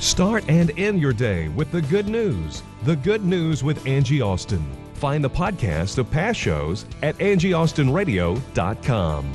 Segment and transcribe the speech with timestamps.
[0.00, 2.62] Start and end your day with the good news.
[2.84, 4.64] The good news with Angie Austin.
[4.94, 9.32] Find the podcast of past shows at angieaustinradio.com.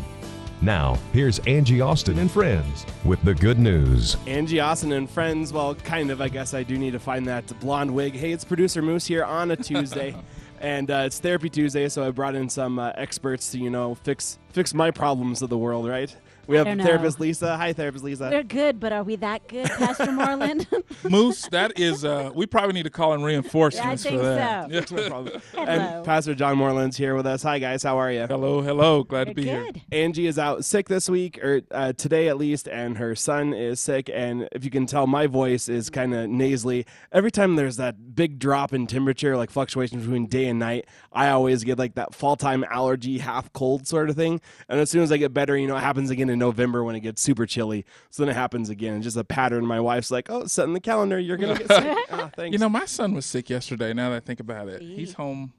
[0.62, 4.16] Now, here's Angie Austin and friends with the good news.
[4.26, 5.52] Angie Austin and friends.
[5.52, 6.22] Well, kind of.
[6.22, 8.16] I guess I do need to find that blonde wig.
[8.16, 10.16] Hey, it's producer Moose here on a Tuesday,
[10.62, 11.90] and uh, it's Therapy Tuesday.
[11.90, 15.50] So I brought in some uh, experts to you know fix fix my problems of
[15.50, 15.90] the world.
[15.90, 16.16] Right?
[16.46, 17.56] We have don't therapist Lisa.
[17.56, 18.30] Hi, therapist Lisa.
[18.30, 20.66] We're good, but are we that good, Pastor Morlan?
[21.10, 24.70] Moose, that is, uh, we probably need to call in reinforcements I think for that.
[24.70, 24.74] so.
[24.74, 25.04] Yeah.
[25.04, 25.42] No problem.
[25.54, 25.66] Hello.
[25.66, 27.44] And Pastor John Morlan's here with us.
[27.44, 27.84] Hi, guys.
[27.84, 28.28] How are you?
[28.28, 29.04] hello, hello.
[29.04, 29.64] Glad to We're be here.
[29.64, 29.82] good.
[29.92, 33.80] Angie is out sick this week, or uh, today at least, and her son is
[33.80, 34.10] sick.
[34.14, 36.86] And if you can tell, my voice is kind of nasally.
[37.14, 41.30] Every time there's that big drop in temperature, like fluctuation between day and night, I
[41.30, 44.42] always get like that fall time allergy, half cold sort of thing.
[44.68, 46.96] And as soon as I get better, you know, it happens again in November when
[46.96, 47.86] it gets super chilly.
[48.10, 48.98] So then it happens again.
[48.98, 49.66] It's just a pattern.
[49.66, 52.54] My wife's like, "Oh, set in the calendar, you're gonna get sick." oh, thanks.
[52.54, 53.94] You know, my son was sick yesterday.
[53.94, 55.54] Now that I think about it, he's home.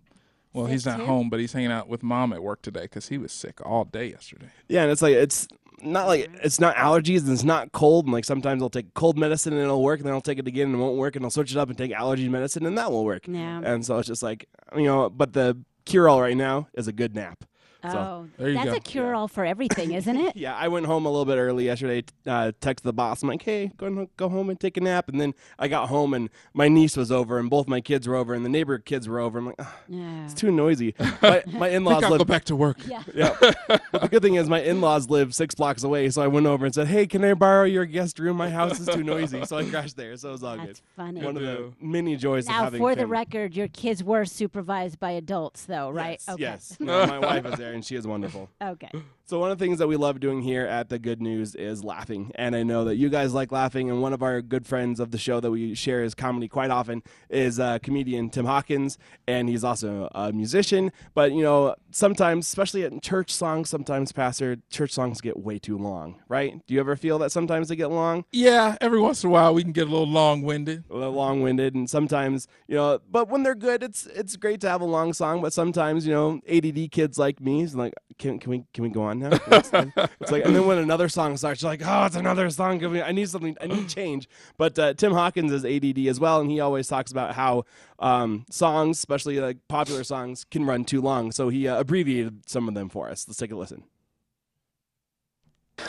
[0.52, 3.18] Well, he's not home, but he's hanging out with mom at work today because he
[3.18, 4.46] was sick all day yesterday.
[4.68, 5.48] Yeah, and it's like it's
[5.82, 8.04] not like it's not allergies and it's not cold.
[8.04, 10.46] And like sometimes I'll take cold medicine and it'll work, and then I'll take it
[10.46, 12.78] again and it won't work, and I'll switch it up and take allergy medicine and
[12.78, 13.26] that will work.
[13.26, 13.60] Yeah.
[13.64, 16.92] And so it's just like you know, but the cure all right now is a
[16.92, 17.44] good nap.
[17.92, 18.76] So oh, there you that's go.
[18.76, 20.36] a cure-all for everything, isn't it?
[20.36, 22.04] yeah, I went home a little bit early yesterday.
[22.26, 23.22] Uh, texted the boss.
[23.22, 25.08] I'm like, hey, go and go home and take a nap.
[25.08, 28.14] And then I got home and my niece was over and both my kids were
[28.16, 29.38] over and the neighbor kids were over.
[29.38, 30.24] I'm like, "Ah, Yeah.
[30.24, 30.94] it's too noisy.
[31.22, 32.78] my, my in-laws think I'll live go back to work.
[32.86, 33.02] Yeah.
[33.14, 33.36] Yeah.
[33.68, 36.64] but the good thing is my in-laws live six blocks away, so I went over
[36.64, 38.36] and said, "Hey, can I borrow your guest room?
[38.36, 40.16] My house is too noisy." So I crashed there.
[40.16, 40.80] So it was all That's good.
[40.96, 41.22] funny.
[41.22, 44.98] One of the many joys of Now, having for the record, your kids were supervised
[44.98, 46.20] by adults, though, right?
[46.26, 46.42] Yes, okay.
[46.42, 46.76] yes.
[46.80, 48.48] No, my wife is there, and she is wonderful.
[48.62, 48.90] Okay.
[49.26, 51.82] So one of the things that we love doing here at the Good News is
[51.82, 53.88] laughing, and I know that you guys like laughing.
[53.88, 56.70] And one of our good friends of the show that we share his comedy quite
[56.70, 60.92] often is uh, comedian Tim Hawkins, and he's also a musician.
[61.14, 65.78] But you know, sometimes, especially in church songs, sometimes pastor church songs get way too
[65.78, 66.60] long, right?
[66.66, 68.26] Do you ever feel that sometimes they get long?
[68.30, 70.84] Yeah, every once in a while we can get a little long-winded.
[70.90, 74.68] a little long-winded and sometimes you know but when they're good it's it's great to
[74.68, 78.38] have a long song but sometimes you know ADD kids like me is like can,
[78.38, 79.70] can we can we go on now it's,
[80.20, 82.90] it's like and then when another song starts you're like oh it's another song Can
[82.92, 86.40] we- I need something I need change but uh, Tim Hawkins is ADD as well
[86.40, 87.64] and he always talks about how
[87.98, 92.68] um, songs especially like popular songs can run too long so he uh, abbreviated some
[92.68, 93.84] of them for us let's take a listen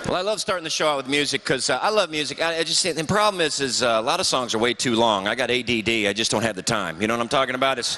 [0.06, 2.42] Well, I love starting the show out with music because uh, I love music.
[2.42, 4.96] I, I just the problem is, is uh, a lot of songs are way too
[4.96, 5.28] long.
[5.28, 5.90] I got ADD.
[6.10, 7.02] I just don't have the time.
[7.02, 7.78] You know what I'm talking about?
[7.78, 7.98] It's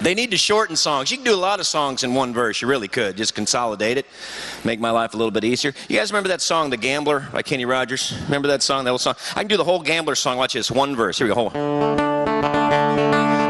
[0.00, 1.10] they need to shorten songs.
[1.10, 2.62] You can do a lot of songs in one verse.
[2.62, 3.16] You really could.
[3.16, 4.06] Just consolidate it,
[4.64, 5.74] make my life a little bit easier.
[5.88, 8.14] You guys remember that song, "The Gambler" by Kenny Rogers?
[8.24, 8.84] Remember that song?
[8.84, 9.14] That old song.
[9.36, 10.36] I can do the whole Gambler song.
[10.38, 10.70] Watch this.
[10.70, 11.18] One verse.
[11.18, 11.34] Here we go.
[11.34, 12.00] Hold on.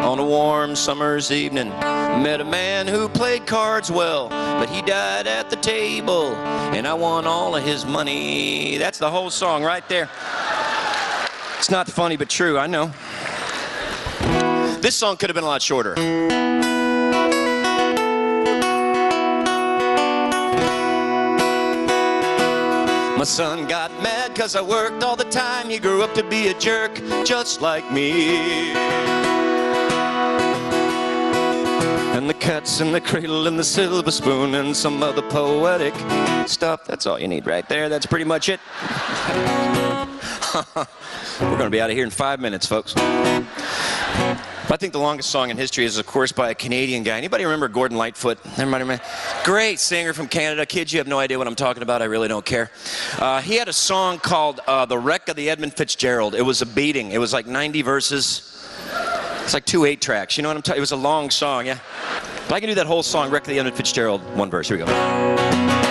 [0.05, 5.29] On a warm summer's evening, met a man who played cards well, but he died
[5.29, 6.35] at the table,
[6.75, 8.77] and I won all of his money.
[8.77, 10.09] That's the whole song right there.
[11.59, 12.91] It's not funny, but true, I know.
[14.81, 15.95] This song could have been a lot shorter.
[23.19, 25.69] My son got mad cause I worked all the time.
[25.69, 26.95] He grew up to be a jerk,
[27.27, 28.73] just like me.
[32.17, 35.93] And the cat's in the cradle and the silver spoon and some other poetic
[36.49, 36.87] stuff.
[36.87, 37.91] That's all you need right there.
[37.91, 38.61] That's pretty much it.
[41.39, 42.95] We're going to be out of here in five minutes, folks.
[44.73, 47.19] I think the longest song in history is, of course, by a Canadian guy.
[47.19, 48.39] Anybody remember Gordon Lightfoot?
[48.53, 49.03] Everybody remember?
[49.43, 50.65] Great singer from Canada.
[50.65, 52.03] Kids, you have no idea what I'm talking about.
[52.03, 52.71] I really don't care.
[53.19, 56.63] Uh, he had a song called uh, "The Wreck of the Edmund Fitzgerald." It was
[56.63, 57.11] a beating.
[57.11, 58.71] It was like 90 verses.
[59.43, 60.37] It's like two eight tracks.
[60.37, 60.79] You know what I'm talking?
[60.79, 61.79] It was a long song, yeah.
[62.49, 64.69] But I can do that whole song, "Wreck of the Edmund Fitzgerald," one verse.
[64.69, 65.90] Here we go.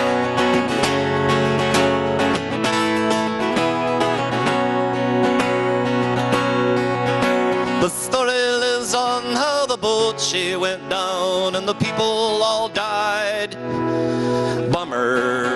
[10.20, 13.54] She went down and the people all died.
[14.70, 15.49] Bummer.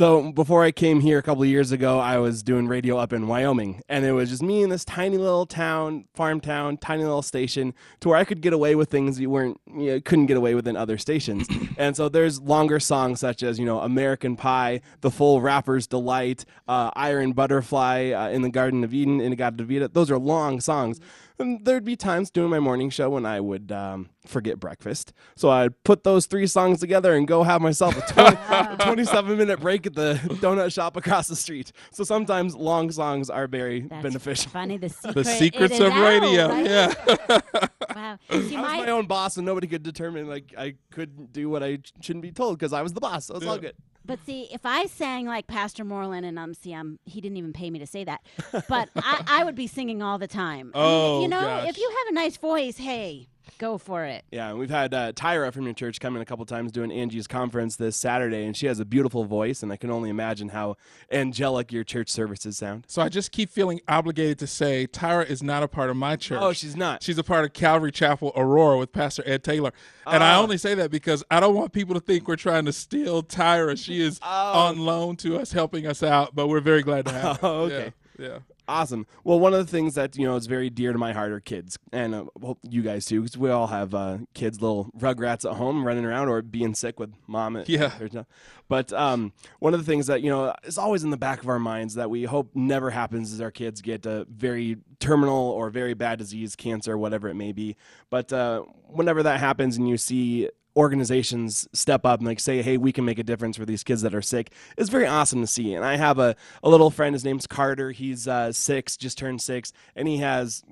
[0.00, 3.12] So before I came here a couple of years ago, I was doing radio up
[3.12, 7.02] in Wyoming, and it was just me in this tiny little town, farm town, tiny
[7.02, 10.24] little station, to where I could get away with things you weren't, you know, couldn't
[10.24, 11.46] get away with in other stations.
[11.76, 16.46] and so there's longer songs such as you know American Pie, The Full Rapper's Delight,
[16.66, 19.88] uh, Iron Butterfly, uh, In the Garden of Eden, In-A-Gadda-Da-Vida.
[19.88, 20.98] Those are long songs.
[21.40, 25.12] And there'd be times doing my morning show when I would um, forget breakfast.
[25.36, 29.38] So I'd put those three songs together and go have myself a 20, a 27
[29.38, 31.72] minute break at the donut shop across the street.
[31.92, 34.50] So sometimes long songs are very That's beneficial.
[34.52, 35.14] Funny the secret.
[35.14, 36.48] The secrets of out, radio.
[36.48, 36.66] right?
[36.66, 37.40] Yeah.
[37.92, 38.18] Wow.
[38.30, 41.50] See, I was my, my own boss, and nobody could determine like I couldn't do
[41.50, 43.26] what I shouldn't be told because I was the boss.
[43.26, 43.74] So it's all good.
[44.04, 47.52] But see, if I sang like Pastor Morlan, and um, see, um, he didn't even
[47.52, 48.20] pay me to say that,
[48.68, 50.72] but I, I would be singing all the time.
[50.74, 51.68] I mean, Oh, you know, gosh.
[51.68, 54.24] if you have a nice voice, hey, go for it.
[54.30, 56.90] Yeah, and we've had uh, Tyra from your church come in a couple times doing
[56.92, 60.48] Angie's conference this Saturday, and she has a beautiful voice, and I can only imagine
[60.50, 60.76] how
[61.10, 62.84] angelic your church services sound.
[62.88, 66.16] So I just keep feeling obligated to say Tyra is not a part of my
[66.16, 66.38] church.
[66.40, 67.02] Oh, she's not.
[67.02, 69.72] She's a part of Calvary Chapel Aurora with Pastor Ed Taylor.
[70.06, 70.42] And I Oh.
[70.42, 73.76] only say that because I don't want people to think we're trying to steal Tyra.
[73.82, 77.36] She is on loan to us, helping us out, but we're very glad to have
[77.40, 77.40] her.
[77.50, 77.92] Oh, okay.
[78.18, 78.26] Yeah.
[78.28, 78.38] yeah.
[78.70, 79.04] Awesome.
[79.24, 81.40] Well, one of the things that you know is very dear to my heart are
[81.40, 85.44] kids, and uh, well, you guys too, because we all have uh, kids, little rugrats
[85.44, 87.56] at home running around or being sick with mom.
[87.56, 87.68] At,
[88.12, 88.22] Yeah.
[88.68, 91.48] But um, one of the things that you know is always in the back of
[91.48, 95.68] our minds that we hope never happens is our kids get a very terminal or
[95.70, 97.76] very bad disease, cancer, whatever it may be.
[98.08, 100.48] But uh, whenever that happens, and you see
[100.80, 104.02] organizations step up and like say, hey, we can make a difference for these kids
[104.02, 104.50] that are sick.
[104.78, 105.74] It's very awesome to see.
[105.74, 107.92] And I have a, a little friend, his name's Carter.
[107.92, 110.64] He's uh, six, just turned six, and he has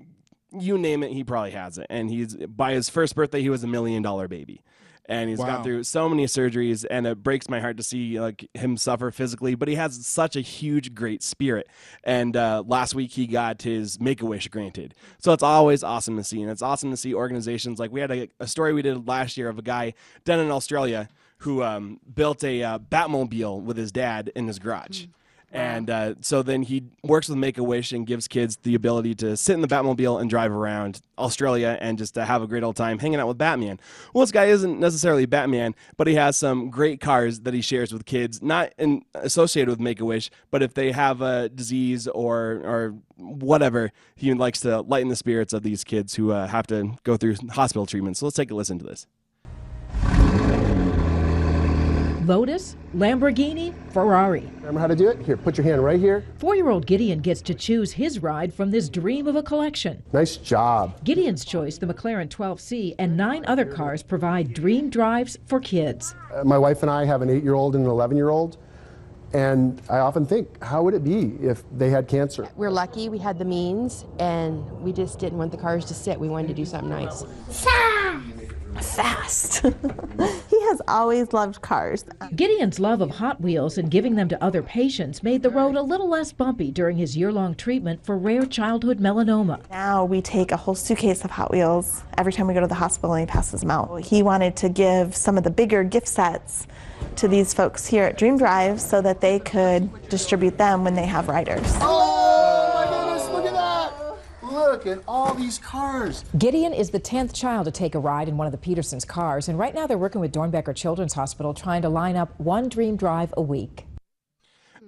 [0.50, 1.86] you name it, he probably has it.
[1.90, 4.62] And he's by his first birthday, he was a million dollar baby.
[5.08, 5.46] And he's Wow.
[5.46, 9.10] gone through so many surgeries, and it breaks my heart to see like him suffer
[9.10, 9.54] physically.
[9.54, 11.66] But he has such a huge, great spirit.
[12.04, 16.16] And uh, last week he got his Make a Wish granted, so it's always awesome
[16.18, 16.42] to see.
[16.42, 19.36] And it's awesome to see organizations like we had a, a story we did last
[19.38, 19.94] year of a guy
[20.24, 21.08] down in Australia
[21.38, 25.06] who um, built a uh, Batmobile with his dad in his garage.
[25.50, 29.14] And uh, so then he works with Make a Wish and gives kids the ability
[29.16, 32.62] to sit in the Batmobile and drive around Australia and just to have a great
[32.62, 33.80] old time hanging out with Batman.
[34.12, 37.92] Well, this guy isn't necessarily Batman, but he has some great cars that he shares
[37.92, 42.06] with kids, not in, associated with Make a Wish, but if they have a disease
[42.08, 46.66] or or whatever, he likes to lighten the spirits of these kids who uh, have
[46.66, 48.16] to go through hospital treatment.
[48.16, 49.06] So let's take a listen to this.
[52.28, 54.46] Lotus, Lamborghini, Ferrari.
[54.58, 55.18] Remember how to do it?
[55.24, 56.26] Here, put your hand right here.
[56.36, 60.02] Four year old Gideon gets to choose his ride from this dream of a collection.
[60.12, 61.02] Nice job.
[61.04, 66.14] Gideon's choice, the McLaren 12C, and nine other cars provide dream drives for kids.
[66.34, 68.58] Uh, my wife and I have an eight year old and an 11 year old.
[69.32, 72.48] And I often think, how would it be if they had cancer?
[72.56, 76.20] We're lucky we had the means and we just didn't want the cars to sit.
[76.20, 77.24] We wanted to do something nice.
[78.80, 79.62] fast.
[79.62, 79.70] he
[80.68, 82.04] has always loved cars.
[82.36, 85.82] Gideon's love of Hot Wheels and giving them to other patients made the road a
[85.82, 89.60] little less bumpy during his year long treatment for rare childhood melanoma.
[89.70, 92.74] Now we take a whole suitcase of Hot Wheels every time we go to the
[92.74, 94.04] hospital and he passes them out.
[94.04, 96.66] He wanted to give some of the bigger gift sets
[97.16, 101.06] to these folks here at Dream Drive so that they could distribute them when they
[101.06, 101.66] have riders.
[101.80, 103.92] Oh my goodness, look at that!
[104.50, 106.24] Look at all these cars.
[106.38, 109.48] Gideon is the 10th child to take a ride in one of the Petersons' cars,
[109.48, 112.96] and right now they're working with Doernbecher Children's Hospital trying to line up one dream
[112.96, 113.84] drive a week.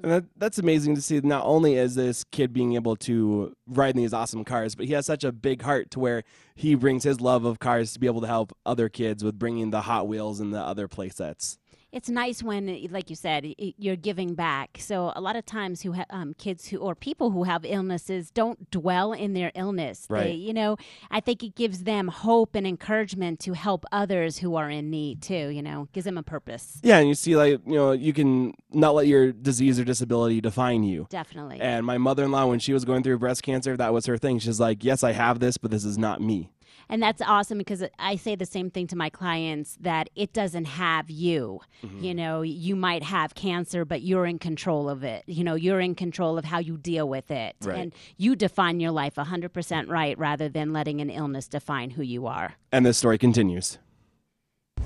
[0.03, 1.21] And that, that's amazing to see.
[1.21, 4.95] Not only is this kid being able to ride in these awesome cars, but he
[4.95, 6.23] has such a big heart to where
[6.55, 9.71] he brings his love of cars to be able to help other kids with bringing
[9.71, 11.59] the Hot Wheels and the other play sets.
[11.93, 14.79] It's nice when, like you said, you're giving back.
[14.81, 18.31] So a lot of times, who ha- um, kids who or people who have illnesses
[18.31, 20.07] don't dwell in their illness.
[20.07, 20.35] They, Right.
[20.39, 20.77] you know,
[21.11, 25.23] I think it gives them hope and encouragement to help others who are in need
[25.23, 25.49] too.
[25.49, 26.79] You know, gives them a purpose.
[26.83, 30.41] Yeah, and you see, like, you know, you can not let your disease or disability
[30.41, 31.07] define you.
[31.11, 31.61] Definitely.
[31.61, 34.17] And my mother in law, when she was going through breast cancer, that was her
[34.17, 34.39] thing.
[34.39, 36.51] She's like, yes, I have this, but this is not me.
[36.91, 40.65] And that's awesome because I say the same thing to my clients that it doesn't
[40.65, 41.61] have you.
[41.85, 42.05] Mm-hmm.
[42.05, 45.23] You know, you might have cancer, but you're in control of it.
[45.27, 47.55] You know, you're in control of how you deal with it.
[47.63, 47.79] Right.
[47.79, 52.27] And you define your life 100% right rather than letting an illness define who you
[52.27, 52.55] are.
[52.73, 53.79] And this story continues.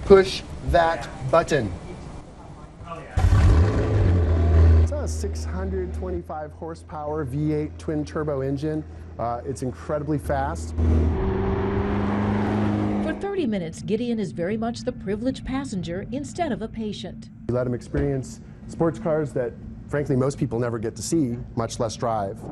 [0.04, 1.72] Push that button.
[4.82, 8.84] It's a 625 horsepower V8 twin turbo engine.
[9.18, 10.74] Uh, it's incredibly fast.
[13.14, 17.30] For 30 minutes, Gideon is very much the privileged passenger instead of a patient.
[17.48, 19.52] We let him experience Sports cars that,
[19.88, 22.42] frankly, most people never get to see, much less drive.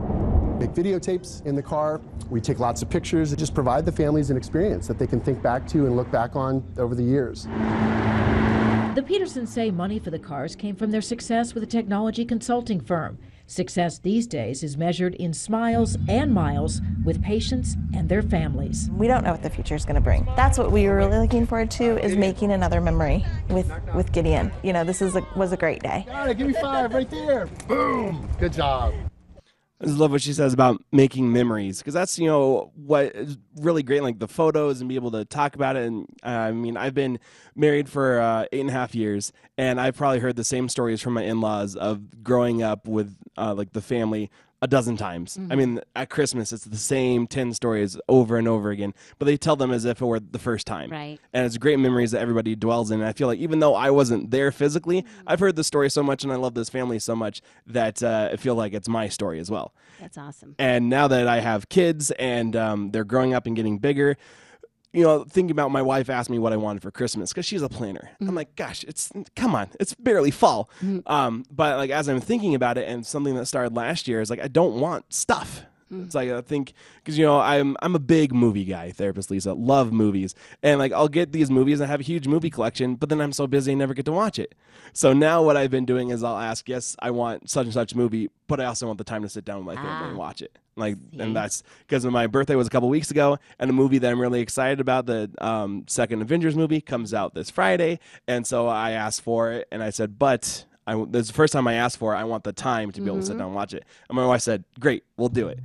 [0.60, 2.00] Make videotapes in the car.
[2.30, 5.20] We take lots of pictures and just provide the families an experience that they can
[5.20, 7.48] think back to and look back on over the years.
[8.94, 12.80] The Petersons say money for the cars came from their success with a technology consulting
[12.80, 13.18] firm.
[13.52, 18.88] Success these days is measured in smiles and miles with patients and their families.
[18.96, 20.24] We don't know what the future is going to bring.
[20.36, 24.52] That's what we were really looking forward to is making another memory with with Gideon.
[24.62, 26.06] You know, this is a, was a great day.
[26.08, 27.44] Got it, give me five right there.
[27.68, 28.26] Boom.
[28.40, 28.94] Good job.
[29.82, 33.36] I just love what she says about making memories because that's you know what is
[33.56, 35.88] really great, like the photos and be able to talk about it.
[35.88, 37.18] And uh, I mean, I've been
[37.56, 41.02] married for uh, eight and a half years, and I've probably heard the same stories
[41.02, 44.30] from my in-laws of growing up with uh, like the family
[44.62, 45.36] a dozen times.
[45.50, 49.36] I mean, at Christmas, it's the same 10 stories over and over again, but they
[49.36, 50.88] tell them as if it were the first time.
[50.88, 51.18] Right.
[51.32, 53.00] And it's great memories that everybody dwells in.
[53.00, 56.04] And I feel like even though I wasn't there physically, I've heard the story so
[56.04, 59.08] much and I love this family so much that uh, I feel like it's my
[59.08, 59.74] story as well.
[60.00, 60.54] That's awesome.
[60.60, 64.16] And now that I have kids and um, they're growing up and getting bigger,
[64.92, 67.62] you know, thinking about my wife asked me what I wanted for Christmas because she's
[67.62, 68.10] a planner.
[68.20, 68.36] I'm mm-hmm.
[68.36, 70.68] like, gosh, it's come on, it's barely fall.
[70.82, 71.10] Mm-hmm.
[71.10, 74.28] Um, but like as I'm thinking about it, and something that started last year is
[74.30, 75.64] like I don't want stuff.
[75.92, 76.06] Mm.
[76.06, 79.52] It's like I think because you know I'm I'm a big movie guy, therapist Lisa,
[79.54, 83.08] love movies, and like I'll get these movies and have a huge movie collection, but
[83.08, 84.54] then I'm so busy I never get to watch it.
[84.92, 87.94] So now what I've been doing is I'll ask, yes, I want such and such
[87.94, 90.18] movie, but I also want the time to sit down with my family and ah.
[90.18, 90.58] watch it.
[90.76, 94.10] Like, and that's because my birthday was a couple weeks ago, and a movie that
[94.10, 98.68] I'm really excited about, the um, second Avengers movie, comes out this Friday, and so
[98.68, 100.64] I asked for it, and I said, but.
[100.84, 102.18] I, this is the first time I asked for it.
[102.18, 103.84] I want the time to be able to sit down and watch it.
[104.08, 105.60] And my wife said, "Great, we'll do it."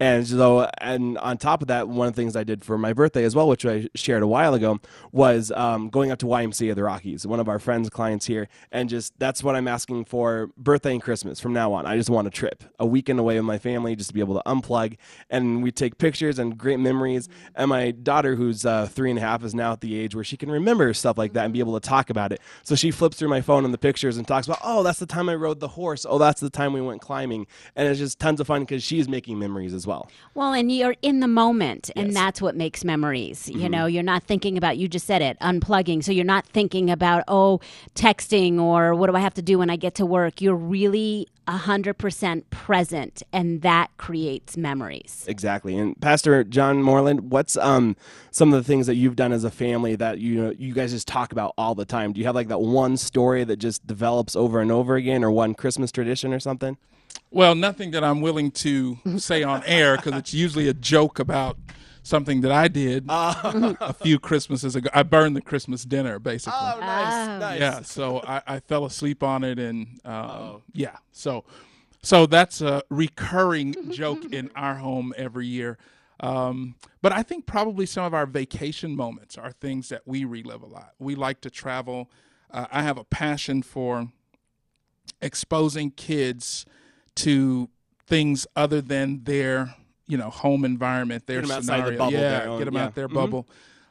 [0.00, 2.92] And so, and on top of that, one of the things I did for my
[2.92, 4.80] birthday as well, which I shared a while ago,
[5.12, 8.48] was um, going up to YMCA of the Rockies, one of our friends' clients here,
[8.72, 11.86] and just that's what I'm asking for birthday and Christmas from now on.
[11.86, 14.34] I just want a trip, a weekend away with my family, just to be able
[14.34, 14.96] to unplug,
[15.30, 17.28] and we take pictures and great memories.
[17.54, 20.24] And my daughter, who's uh, three and a half, is now at the age where
[20.24, 22.40] she can remember stuff like that and be able to talk about it.
[22.64, 25.06] So she flips through my phone and the pictures and talks about, oh, that's the
[25.06, 26.04] time I rode the horse.
[26.08, 27.46] Oh, that's the time we went climbing,
[27.76, 30.10] and it's just tons of fun because she's making memories as well.
[30.34, 32.14] Well, and you're in the moment, and Yes.
[32.14, 33.48] that's what makes memories.
[33.48, 33.70] You Mhm.
[33.70, 36.02] know, you're not thinking about, you just said it, unplugging.
[36.02, 37.60] So you're not thinking about, oh,
[37.94, 40.40] texting or what do I have to do when I get to work.
[40.40, 45.24] You're really 100% present, and that creates memories.
[45.28, 45.76] Exactly.
[45.76, 47.96] And Pastor John Morlan, what's um
[48.30, 50.92] some of the things that you've done as a family that you know you guys
[50.92, 52.12] just talk about all the time?
[52.12, 55.30] Do you have like that one story that just develops over and over again, or
[55.30, 56.76] one Christmas tradition or something?
[57.30, 61.56] Well, nothing that I'm willing to say on air because it's usually a joke about
[62.02, 64.90] something that I did a few Christmases ago.
[64.92, 66.58] I burned the Christmas dinner, basically.
[66.60, 67.38] Oh, nice, Oh.
[67.38, 67.60] nice.
[67.60, 71.44] Yeah, so I, I fell asleep on it, and um, yeah, so
[72.02, 75.78] so that's a recurring joke in our home every year.
[76.20, 80.62] Um, but I think probably some of our vacation moments are things that we relive
[80.62, 80.92] a lot.
[80.98, 82.10] We like to travel.
[82.50, 84.08] Uh, I have a passion for
[85.20, 86.66] exposing kids
[87.16, 87.68] to
[88.06, 89.74] things other than their
[90.08, 91.98] you know home environment, their Get 'em outside the scenario.
[91.98, 92.84] bubble, yeah, own- get them yeah.
[92.84, 93.14] out their Mhm.
[93.14, 93.48] bubble,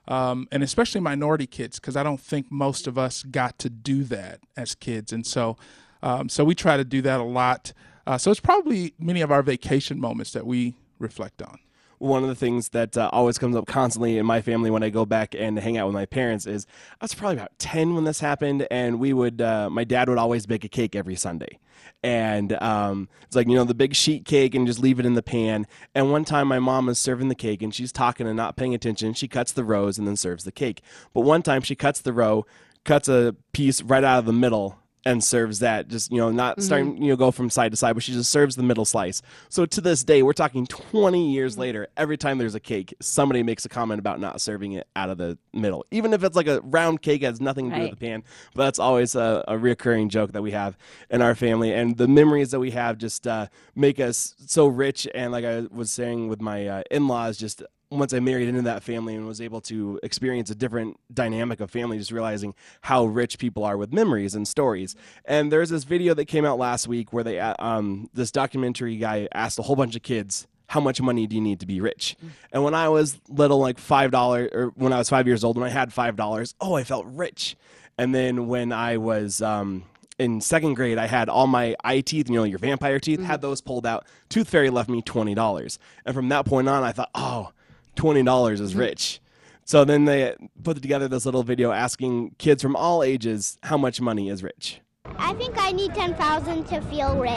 [0.08, 4.04] um, and especially minority kids because I don't think most of us got to do
[4.06, 5.58] that as kids, and so
[6.04, 7.74] um, so we try to do that a lot.
[8.08, 11.60] Uh, so it's probably many of our vacation moments that we reflect on.
[12.02, 14.90] One of the things that uh, always comes up constantly in my family when I
[14.90, 16.66] go back and hang out with my parents is
[17.00, 20.18] I was probably about 10 when this happened, and we would, uh, my dad would
[20.18, 21.60] always bake a cake every Sunday.
[22.02, 25.14] And um, it's like, you know, the big sheet cake and just leave it in
[25.14, 25.68] the pan.
[25.94, 28.74] And one time my mom is serving the cake and she's talking and not paying
[28.74, 29.14] attention.
[29.14, 30.82] She cuts the rows and then serves the cake.
[31.14, 32.48] But one time she cuts the row,
[32.84, 36.62] cuts a piece right out of the middle and serves that just you know not
[36.62, 39.22] starting you know go from side to side but she just serves the middle slice.
[39.50, 43.42] So to this day we're talking 20 years later every time there's a cake somebody
[43.44, 45.86] makes a comment about not serving it out of the middle.
[45.92, 47.90] Even if it's like a round cake has nothing to do Right.
[47.92, 50.78] with the pan but that's always a, a reoccurring joke that we have
[51.10, 51.74] in our family.
[51.74, 55.08] And the memories that we have just uh, make us so rich.
[55.16, 58.84] And like i was saying with my uh, in-laws just once I married into that
[58.84, 63.38] family and was able to experience a different dynamic of family, just realizing how rich
[63.38, 64.96] people are with memories and stories.
[65.26, 68.96] And there's this video that came out last week where they, uh, um, this documentary
[68.96, 71.82] guy asked a whole bunch of kids, how much money do you need to be
[71.82, 72.16] rich?
[72.54, 75.58] And when I was little, like five dollars, or when I was five years old,
[75.58, 77.58] when I had five dollars, oh, I felt rich.
[77.98, 79.84] And then when I was um,
[80.18, 83.42] in second grade, I had all my eye teeth, you know, your vampire teeth, had
[83.42, 84.06] those pulled out.
[84.30, 87.52] Tooth Fairy left me twenty dollars, and from that point on, I thought, oh,
[87.96, 88.80] twenty dollars is mm-hmm.
[88.80, 89.22] rich.
[89.66, 94.02] So then they put together this little video asking kids from all ages how much
[94.02, 94.82] money is rich.
[95.18, 97.32] I think I need 10,000 to feel rich.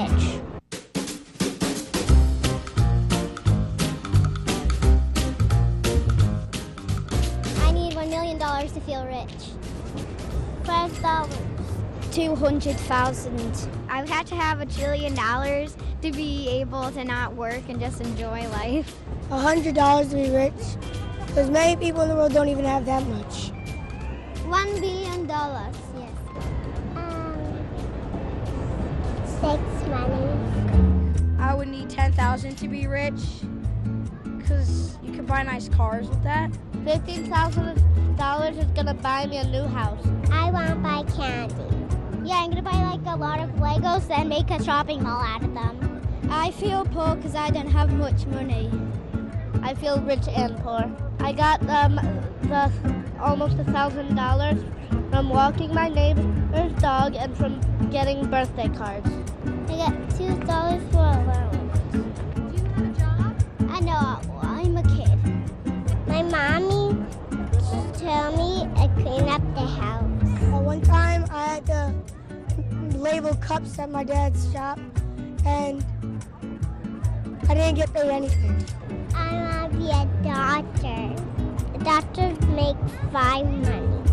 [7.60, 9.30] I need $1 million to feel rich.
[10.64, 11.38] Five dollars.
[12.10, 13.68] 200,000.
[13.88, 17.80] I would have to have a trillion dollars to be able to not work and
[17.80, 18.94] just enjoy life.
[19.30, 20.52] A hundred dollars to be rich,
[21.26, 23.48] because many people in the world don't even have that much.
[24.44, 26.10] One billion dollars, yes.
[26.94, 27.66] Um,
[29.24, 31.38] six money.
[31.38, 33.22] I would need 10,000 to be rich
[34.36, 36.50] because you can buy nice cars with that.
[36.84, 37.80] Fifteen thousand
[38.18, 40.06] dollars is gonna buy me a new house.
[40.30, 41.54] I want to buy candy.
[42.28, 45.42] Yeah, I'm gonna buy like a lot of Legos and make a shopping mall out
[45.42, 45.93] of them.
[46.30, 48.70] I feel poor because I don't have much money.
[49.62, 50.90] I feel rich and poor.
[51.20, 51.96] I got um,
[52.42, 52.70] the
[53.20, 54.58] almost a thousand dollars
[55.10, 59.08] from walking my neighbor's dog and from getting birthday cards.
[59.68, 61.80] I got two dollars for allowance.
[61.92, 61.98] Do
[62.56, 63.44] you have a job?
[63.70, 64.20] I know.
[64.42, 65.18] I'm a kid.
[66.06, 66.96] My mommy
[67.98, 70.04] told me to clean up the house.
[70.52, 71.94] Uh, one time I had to
[72.98, 74.78] label cups at my dad's shop,
[75.46, 75.84] and
[77.46, 78.64] I didn't get paid anything.
[79.14, 81.84] I want to be a doctor.
[81.84, 82.76] Doctors make
[83.12, 84.10] five monies.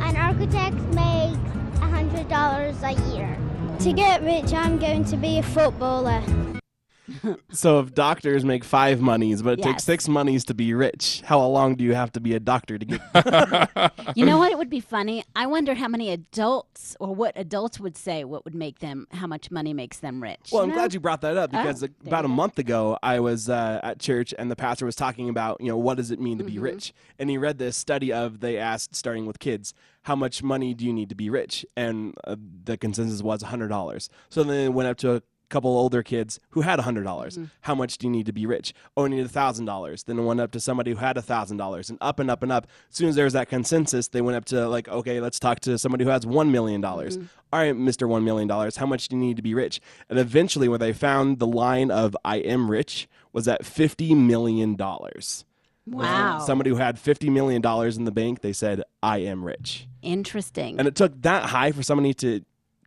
[0.00, 1.38] An architect makes
[1.80, 3.36] a hundred dollars a year.
[3.80, 6.22] To get rich, I'm going to be a footballer.
[7.52, 11.44] So if doctors make five monies, but it takes six monies to be rich, how
[11.46, 13.00] long do you have to be a doctor to get?
[14.14, 14.52] You know what?
[14.52, 15.24] It would be funny.
[15.34, 19.26] I wonder how many adults or what adults would say what would make them how
[19.26, 20.50] much money makes them rich.
[20.52, 20.74] Well, I'm know?
[20.74, 23.80] glad you brought that up Oh, because there about a month ago, I was uh,
[23.82, 26.44] at church and the pastor was talking about, you know, what does it mean to
[26.44, 26.62] be Mm-hmm.
[26.64, 26.92] rich?
[27.18, 30.84] And he read this study of, they asked, starting with kids, how much money do
[30.84, 31.64] you need to be rich?
[31.76, 34.08] And uh, the consensus was $100.
[34.28, 37.04] So then it went up to a couple older kids who had 100.
[37.04, 37.44] dollars Mm-hmm.
[37.62, 38.72] How much do you need to be rich?
[38.96, 40.04] Oh, I need $1,000.
[40.04, 42.66] Then it went up to somebody who had $1,000 and up and up and up.
[42.90, 45.60] As soon as there was that consensus, they went up to like, okay, let's talk
[45.60, 46.82] to somebody who has $1 million.
[46.82, 47.24] Mm-hmm.
[47.52, 48.08] All right, Mr.
[48.08, 49.80] $1 million, how much do you need to be rich?
[50.08, 54.76] And eventually, where they found the line of I am rich was at $50 million.
[55.86, 56.38] Wow.
[56.38, 59.86] Somebody who had $50 million in the bank, they said, I am rich.
[60.00, 60.78] Interesting.
[60.78, 62.42] And it took that high for somebody to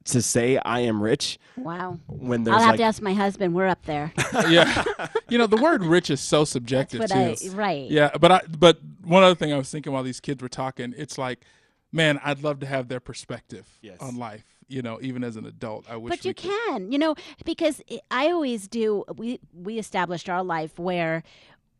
[0.05, 1.99] to say I am rich wow.
[2.07, 3.53] when there's I'll have like to ask my husband.
[3.55, 4.11] We're up there.
[4.49, 4.83] yeah.
[5.27, 7.15] You know, the word rich is so subjective too.
[7.15, 7.89] I- right.
[7.89, 10.93] Yeah, but I but one other thing I was thinking while these kids were talking,
[10.95, 11.39] it's like,
[11.91, 13.97] man, I'd love to have their perspective Yes.
[14.01, 14.45] on life.
[14.67, 16.11] You know, even as an adult, I wish.
[16.11, 20.43] but you could- can you know because i- i always do we we established our
[20.43, 21.23] life where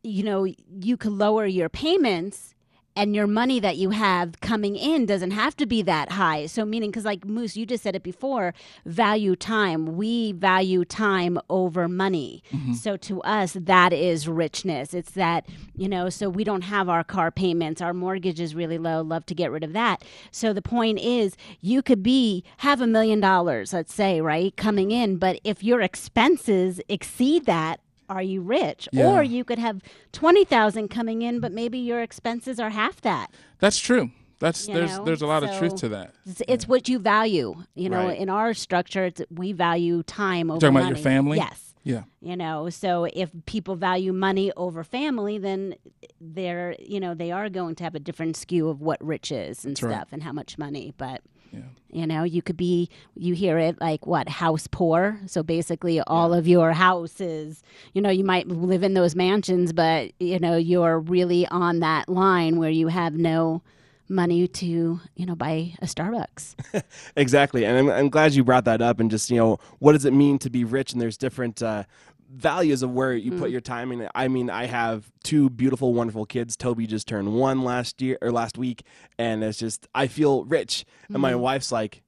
[0.02, 2.55] you know you could lower your payments
[2.96, 6.46] and your money that you have coming in doesn't have to be that high.
[6.46, 8.54] So meaning because like moose you just said it before
[8.86, 9.96] value time.
[9.96, 12.42] We value time over money.
[12.52, 12.72] Mm-hmm.
[12.72, 14.94] So to us that is richness.
[14.94, 17.80] It's that you know so we don't have our car payments.
[17.80, 19.02] Our mortgage is really low.
[19.02, 20.02] Love to get rid of that.
[20.30, 24.90] So the point is you could be have a million dollars let's say right coming
[24.90, 25.18] in.
[25.18, 29.06] But if your expenses exceed that are you rich Yeah.
[29.10, 29.80] or you could have
[30.12, 34.10] 20,000 coming in but maybe your expenses are half that That's true.
[34.38, 35.04] That's you there's know?
[35.04, 36.12] there's a lot of truth to that.
[36.26, 38.18] it's, it's what you value you know Right.
[38.18, 41.38] in our structure it's, we value time over talking about your family?
[41.38, 42.02] yes Yeah.
[42.20, 45.74] you know so if people value money over family then
[46.20, 49.64] they're you know they are going to have a different skew of what rich is
[49.64, 49.94] and That's right.
[49.94, 51.20] stuff and how much money but
[51.52, 51.60] Yeah.
[51.90, 56.34] you know you could be you hear it like what house poor so basically all
[56.34, 57.62] of your houses,
[57.94, 62.08] you know you might live in those mansions but you know you're really on that
[62.08, 63.62] line where you have no
[64.08, 66.54] money to you know buy a starbucks
[67.16, 67.64] exactly.
[67.64, 70.12] And I'm, I'm glad you brought that up and just, you know, what does it
[70.12, 70.92] mean to be rich?
[70.92, 71.84] And there's different uh,
[72.30, 73.52] values of where you put mm.
[73.52, 73.92] your time.
[73.92, 76.56] And I mean, I have two beautiful, wonderful kids.
[76.56, 78.82] Toby just turned one last year or last week.
[79.18, 80.84] And it's just, I feel rich.
[81.08, 81.40] And my mm.
[81.40, 82.02] wife's like,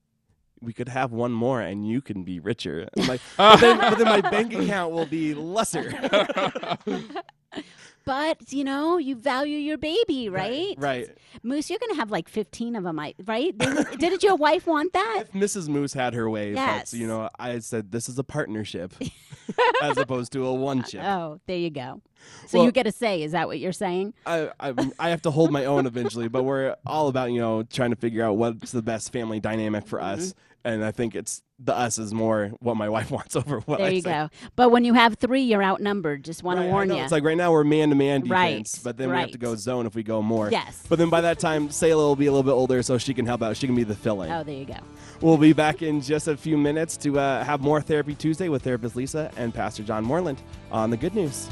[0.61, 2.89] we could have one more and you can be richer.
[2.97, 5.91] I'm like, but, then, but then my bank account will be lesser.
[8.09, 11.09] but you know you value your baby right right.
[11.43, 15.25] moose you're gonna have like 15 of them right didn't, didn't your wife want that
[15.27, 15.69] If Mrs.
[15.69, 16.91] Moose had her way, Yes.
[16.93, 18.95] but you know, I said this is a partnership
[19.83, 21.05] as opposed to a one chip.
[21.05, 22.01] oh there you go
[22.47, 25.23] so Well- you get a say is that what you're saying I, I I have
[25.23, 28.37] to hold my own eventually, but we're all about you know trying to figure out
[28.37, 30.35] what's the best family dynamic for us.
[30.65, 33.87] and I think it's the us is more what my wife wants over what There
[33.89, 34.11] I you say.
[34.11, 34.29] go.
[34.55, 36.25] But when you have three, you're outnumbered.
[36.25, 36.97] Just want to Right, I warn you.
[36.97, 38.31] It's like right now we're man to man defense,
[38.77, 40.51] Right, but then we have to go zone if we go more.
[40.51, 40.85] Yes.
[40.89, 43.25] But then by that time, Sayla will be a little bit older, so she can
[43.27, 43.57] help out.
[43.57, 44.31] She can be the fill-in.
[44.31, 44.77] oh, there you go.
[45.21, 48.63] We'll be back in just a few minutes to uh, have more Therapy Tuesday with
[48.63, 50.37] therapist Lisa and Pastor John Morlan
[50.71, 51.49] on the Good News.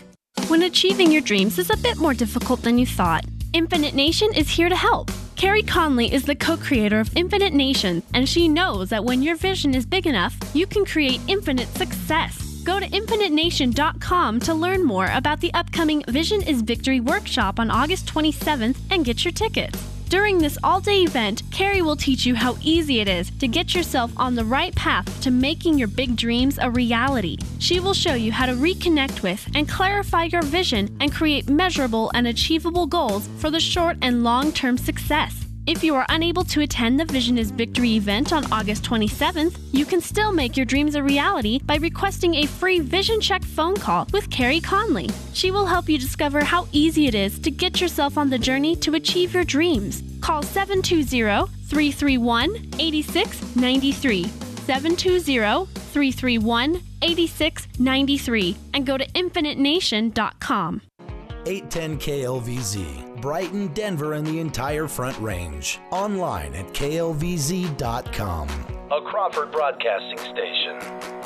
[0.48, 4.48] When achieving your dreams is a bit more difficult than you thought, Infinite Nation is
[4.48, 5.12] here to help.
[5.36, 9.36] Carey Conley is the co creator of Infinite Nation, and she knows that when your
[9.36, 12.62] vision is big enough, you can create infinite success.
[12.64, 18.06] Go to infinitenation.com to learn more about the upcoming Vision is Victory workshop on August
[18.06, 19.99] 27th and get your tickets.
[20.10, 23.76] During this all day event, Carey will teach you how easy it is to get
[23.76, 27.38] yourself on the right path to making your big dreams a reality.
[27.60, 32.10] She will show you how to reconnect with and clarify your vision and create measurable
[32.16, 35.49] and achievable goals for the short and long term success.
[35.70, 39.86] If you are unable to attend the Vision is Victory event on August 27th, you
[39.86, 44.08] can still make your dreams a reality by requesting a free Vision Check phone call
[44.12, 45.12] with Carey Conley.
[45.34, 48.76] She will help you discover how easy it is to get yourself on the journey
[48.78, 50.02] to achieve your dreams.
[50.22, 54.24] Call 720 331 8693.
[54.24, 60.82] 720 331 8693 and go to infinitenation.com.
[61.46, 65.80] 810 KLVZ, Brighton, Denver, and the entire Front Range.
[65.92, 68.50] Online at klvz.com.
[68.92, 71.20] A Crawford Broadcasting Station.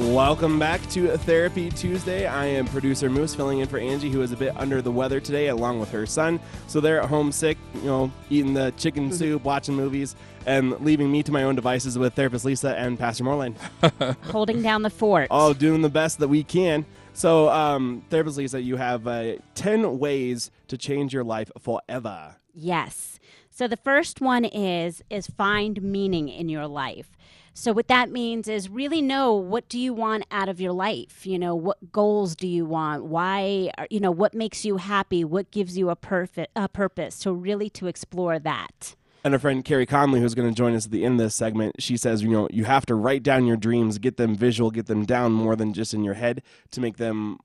[0.00, 2.26] Welcome back to Therapy Tuesday.
[2.26, 5.20] I am producer Moose filling in for Angie, who is a bit under the weather
[5.20, 6.40] today, along with her son.
[6.68, 9.14] So they're at home sick, you know, eating the chicken mhm.
[9.14, 13.24] soup, watching movies, and leaving me to my own devices with therapist Lisa and Pastor
[13.24, 13.54] Morlan.
[14.24, 15.28] Holding down the fort.
[15.30, 16.86] all doing the best that we can.
[17.20, 22.36] So, um, therapist Lisa, you have uh, 10 ways to change your life forever.
[22.54, 23.20] Yes.
[23.50, 27.10] So the first one is is find meaning in your life.
[27.52, 31.26] So what that means is really know what do you want out of your life?
[31.26, 33.04] You know, what goals do you want?
[33.04, 35.22] Why are- you know, what makes you happy?
[35.22, 37.16] What gives you a perfect a purpose?
[37.16, 38.96] So really to explore that.
[39.22, 41.34] And our friend Carey Conley, who's going to join us at the end of this
[41.34, 44.70] segment, she says, you know, you have to write down your dreams, get them visual,
[44.70, 47.38] get them down more than just in your head to make them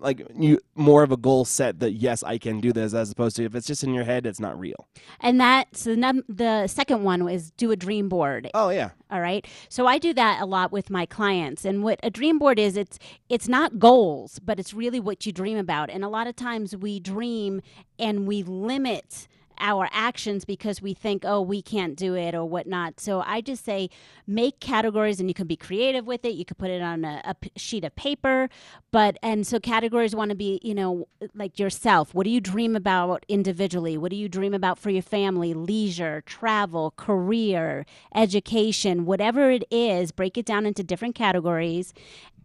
[0.00, 3.36] like you more of a goal set that yes, I can do this, as opposed
[3.36, 4.88] to if it's just in your head, it's not real.
[5.20, 8.50] And that's the, num- the second one is do a dream board.
[8.54, 8.90] Oh yeah.
[9.10, 9.46] All right.
[9.68, 11.64] So I do that a lot with my clients.
[11.64, 15.32] And what a dream board is, it's it's not goals, but it's really what you
[15.32, 15.90] dream about.
[15.90, 17.60] And a lot of times we dream
[17.98, 19.26] and we limit
[19.60, 23.00] our actions because we think, oh, we can't do it or whatnot.
[23.00, 23.90] So I just say
[24.26, 26.34] make categories and you can be creative with it.
[26.34, 28.48] You could put it on a sheet of paper.
[28.90, 32.14] But, and so categories want to be, you know, like yourself.
[32.14, 33.98] What do you dream about individually?
[33.98, 35.54] What do you dream about for your family?
[35.54, 41.92] Leisure, travel, career, education, whatever it is, break it down into different categories.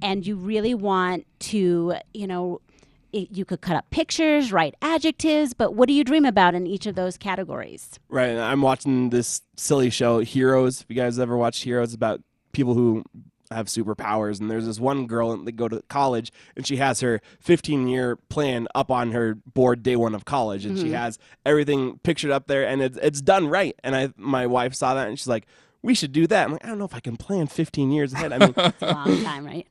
[0.01, 2.59] And you really want to, you know,
[3.13, 6.67] it, you could cut up pictures, write adjectives, but what do you dream about in
[6.67, 7.99] each of those categories?
[8.09, 8.29] Right.
[8.29, 10.81] And I'm watching this silly show, Heroes.
[10.81, 12.21] If you guys ever watched Heroes, about
[12.51, 13.03] people who
[13.51, 14.39] have superpowers.
[14.39, 18.15] And there's this one girl that go to college, and she has her 15 year
[18.15, 20.93] plan up on her board day one of college, and she Mm-hmm.
[20.93, 20.97] Mhm.
[20.97, 23.75] has everything pictured up there, and it's it's done right.
[23.83, 25.45] And I my wife saw that, and she's like,
[25.83, 28.11] "We should do that." I'm like, "I don't know if I can plan 15 years
[28.13, 29.67] ahead." I mean, It's a long time, right?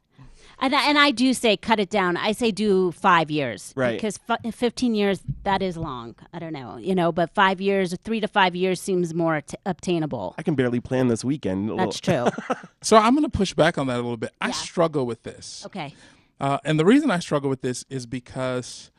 [0.63, 2.17] And I, and I do say cut it down.
[2.17, 3.97] I say do five years, Right.
[3.97, 6.15] Because f- fifteen years that is long.
[6.33, 9.55] I don't know, you know, but five years, three to five years seems more at-
[9.67, 10.37] obtainable.
[10.39, 11.77] I can barely plan this weekend.
[11.79, 12.29] That's true.
[12.83, 14.33] So I'm going to push back on that a little bit.
[14.41, 15.65] I struggle with this.
[15.67, 15.95] Okay.
[16.41, 18.91] Uh, and the reason I struggle with this is because,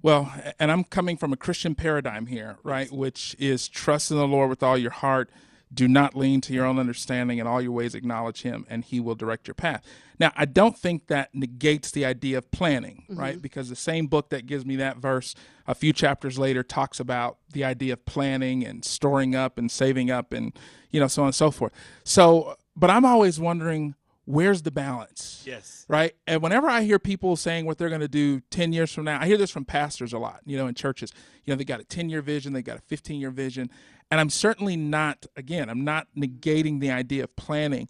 [0.00, 2.90] well, and I'm coming from a Christian paradigm here, right?
[2.90, 5.28] Which is trust in the Lord with all your heart.
[5.74, 7.38] Do not lean to your own understanding.
[7.38, 9.84] In all your ways, acknowledge Him, and He will direct your path.
[10.20, 13.20] Now, I don't think that negates the idea of planning, mm-hmm.
[13.20, 13.42] right?
[13.42, 15.34] Because the same book that gives me that verse
[15.66, 20.10] a few chapters later talks about the idea of planning and storing up and saving
[20.10, 20.56] up and,
[20.90, 21.72] you know, so on and so forth.
[22.04, 23.94] So, but I'm always wondering
[24.26, 25.42] where's the balance?
[25.46, 25.84] Yes.
[25.88, 26.14] Right.
[26.26, 29.20] And whenever I hear people saying what they're going to do 10 years from now,
[29.20, 31.12] I hear this from pastors a lot, you know, in churches.
[31.44, 33.70] You know, they got a 10 year vision, they got a 15 year vision.
[34.10, 37.88] And I'm certainly not, again, I'm not negating the idea of planning.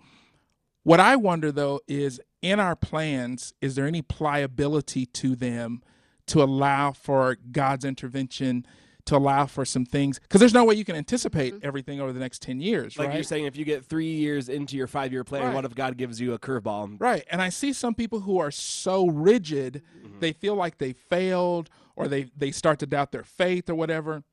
[0.83, 5.83] What I wonder though is in our plans, is there any pliability to them
[6.27, 8.67] to allow for God's intervention?
[9.09, 11.67] To allow for some things, because there's no way you can anticipate mm-hmm.
[11.67, 13.15] everything over the next 10 years, Like right?
[13.17, 15.55] you're saying, if you get three years into your five year plan, Right.
[15.55, 16.97] what if God gives you a curveball?
[16.99, 17.23] Right.
[17.31, 20.21] And I see some people who are so rigid, mm-hmm.
[20.21, 24.25] they feel like they failed or they, they start to doubt their faith or whatever.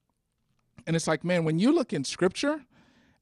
[0.87, 2.61] And it's like, man, when you look in scripture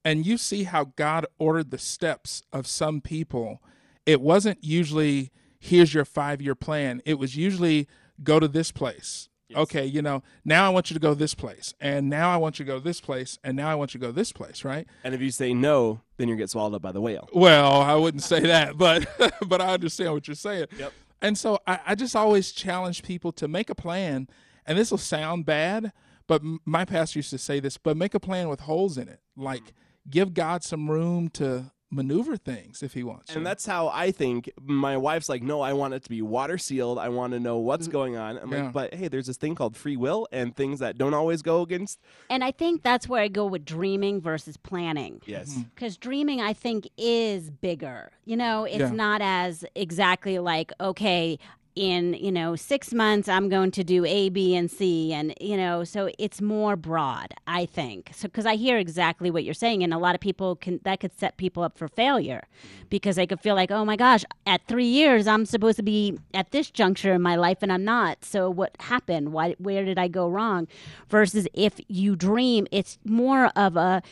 [0.06, 3.62] and you see how God ordered the steps of some people,
[4.06, 7.02] it wasn't usually, here's your five year plan.
[7.06, 7.88] It was usually,
[8.24, 9.30] go to this place.
[9.56, 12.60] Okay, you know, now I want you to go this place, and now I want
[12.60, 14.88] you to go this place, and now I want you to go this place, right?
[15.04, 17.28] And if you say no, then you get swallowed up by the whale.
[17.34, 19.08] Well, I wouldn't say that, but
[19.48, 20.68] but I understand what you're saying.
[20.78, 20.94] Yep.
[21.24, 24.28] And so I, I just always challenge people to make a plan,
[24.68, 25.94] and this will sound bad,
[26.30, 29.20] but my pastor used to say this, but make a plan with holes in it.
[29.36, 29.74] Like
[30.10, 33.36] give God some room to maneuver things if he wants.
[33.36, 34.48] And that's how I think.
[34.62, 37.00] My wife's like, no, I want it to be water sealed.
[37.00, 38.38] I want to know what's going on.
[38.38, 38.65] I'm Yeah.
[38.65, 41.63] like, but hey, there's this thing called free will and things that don't always go
[41.63, 42.00] against.
[42.30, 45.20] And I think that's where I go with dreaming versus planning.
[45.26, 45.50] Yes.
[45.50, 45.62] Mm-hmm.
[45.74, 48.12] Because dreaming, I think, is bigger.
[48.24, 48.92] You know, it's Yeah.
[48.92, 51.39] not as exactly like, okay,
[51.80, 55.13] in, you know, six months, I'm going to do A, B, and C.
[55.13, 58.12] And, you know, so it's more broad, I think.
[58.13, 59.82] So, because I hear exactly what you're saying.
[59.82, 62.44] And a lot of people can, that could set people up for failure
[62.89, 66.20] because they could feel like, oh my gosh, at three years, I'm supposed to be
[66.34, 68.26] at this juncture in my life and I'm not.
[68.26, 69.32] So what happened?
[69.32, 70.68] Why, where did I go wrong?
[71.08, 74.04] Versus if you dream, it's more of a,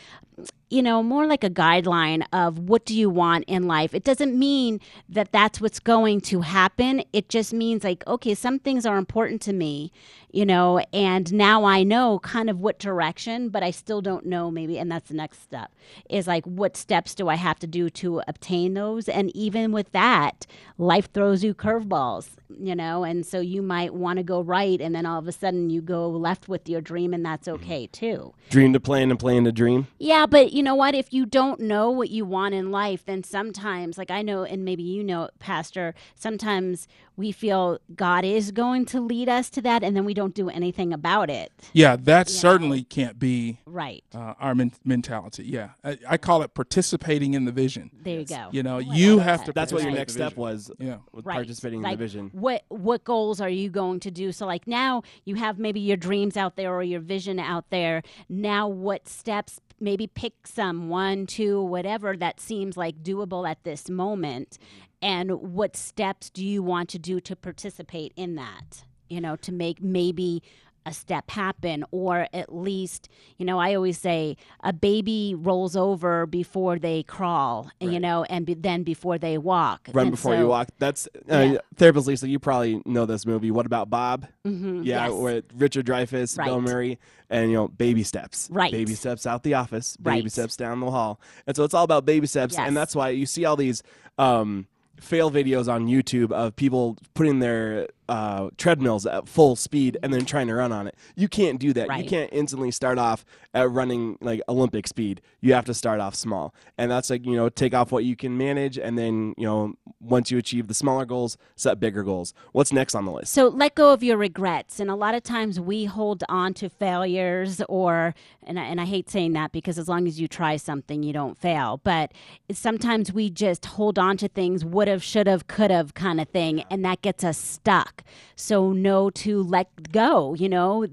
[0.69, 3.93] you know, more like a guideline of what do you want in life.
[3.93, 7.03] It doesn't mean that that's what's going to happen.
[7.13, 9.91] It just means like, okay, some things are important to me,
[10.37, 14.51] you know, and now I know kind of what direction, but I still don't know
[14.51, 15.73] maybe, and that's the next step
[16.11, 19.09] is like, what steps do I have to do to obtain those?
[19.09, 20.45] And even with that,
[20.77, 24.93] life throws you curveballs, you know, and so you might want to go right, and
[24.93, 27.63] then all of a sudden you go left with your dream, and that's mm-hmm.
[27.63, 28.33] okay too.
[28.49, 29.87] Dream to plan and plan to dream.
[29.97, 30.95] Yeah, but you know what?
[30.95, 34.63] If you don't know what you want in life, then sometimes, like I know, and
[34.63, 39.83] maybe you know, Pastor, sometimes we feel God is going to lead us to that,
[39.83, 41.51] and then we don't do anything about it.
[41.73, 44.03] Yeah, that certainly can't be Right.
[44.13, 45.43] uh, our men- mentality.
[45.45, 47.91] Yeah, I, I call it participating in the vision.
[48.01, 48.49] There you go.
[48.51, 49.45] You know, Oh, I you have that.
[49.47, 49.51] to.
[49.53, 50.71] That's what your next step was.
[50.79, 50.97] Yeah.
[51.11, 51.35] with Right.
[51.35, 52.29] participating like, in the vision.
[52.33, 54.31] What what goals are you going to do?
[54.31, 58.03] So like now you have maybe your dreams out there or your vision out there.
[58.29, 63.89] Now what steps maybe pick some one, two, whatever that seems like doable at this
[63.89, 64.57] moment
[65.01, 68.83] and what steps do you want to do to participate in that?
[69.09, 70.43] You know, to make maybe
[70.85, 76.25] a step happen or at least you know i always say a baby rolls over
[76.25, 80.47] before they crawl you know and be, then before they walk Run And before you
[80.47, 80.69] walk.
[80.79, 81.57] That's uh, Yeah.
[81.75, 82.29] therapist Lisa.
[82.29, 83.51] You probably know this movie.
[83.51, 84.27] What about Bob?
[84.45, 85.13] Mhm, Yeah, yes.
[85.13, 86.97] with Richard Dreyfuss, Bill Murray,
[87.29, 88.47] and you know, baby steps.
[88.49, 88.71] Right.
[88.71, 89.97] Baby steps out the office.
[89.97, 90.31] Baby Right.
[90.31, 91.19] steps down the hall.
[91.45, 92.65] And so it's all about baby steps, Yes.
[92.65, 93.83] and that's why you see all these
[94.17, 94.67] um,
[95.01, 100.25] fail videos on YouTube of people putting their uh, treadmills at full speed and then
[100.25, 100.95] trying to run on it.
[101.15, 101.97] You can't do that.
[101.97, 105.21] You can't instantly start off at running like Olympic speed.
[105.41, 108.15] You have to start off small, and that's like you know take off what you
[108.15, 112.33] can manage, and then you know once you achieve the smaller goals, set bigger goals.
[112.51, 113.33] What's next on the list?
[113.33, 114.79] So let go of your regrets.
[114.79, 118.85] And a lot of times we hold on to failures or and I, and I
[118.85, 122.11] hate saying that because as long as you try something you don't fail, but
[122.51, 126.29] sometimes we just hold on to things would have, should have, could have kind of
[126.29, 127.96] thing and that gets us stuck.
[127.97, 128.03] Stuck.
[128.35, 130.33] So no to let go.
[130.35, 130.87] You know,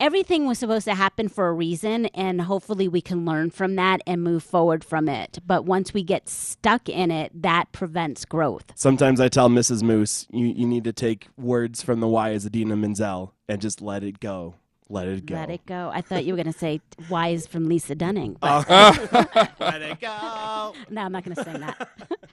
[0.00, 4.00] everything was supposed to happen for a reason, and hopefully we can learn from that
[4.06, 5.38] and move forward from it.
[5.46, 8.64] But once we get stuck in it, that prevents growth.
[8.74, 9.82] Sometimes I tell Mrs.
[9.82, 14.02] Moose, you, you need to take words from the wise Idina Menzel and just let
[14.02, 14.54] it go.
[14.88, 15.34] Let it go.
[15.34, 15.90] Let it go.
[15.92, 18.38] I thought you were going to say "Wise" from Lisa Duning.
[18.38, 19.48] But oh.
[19.58, 20.74] Let it go.
[20.90, 21.88] no, I'm not going to sing that.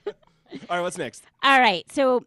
[0.68, 1.24] All right, what's next?
[1.42, 1.90] All right.
[1.90, 2.24] So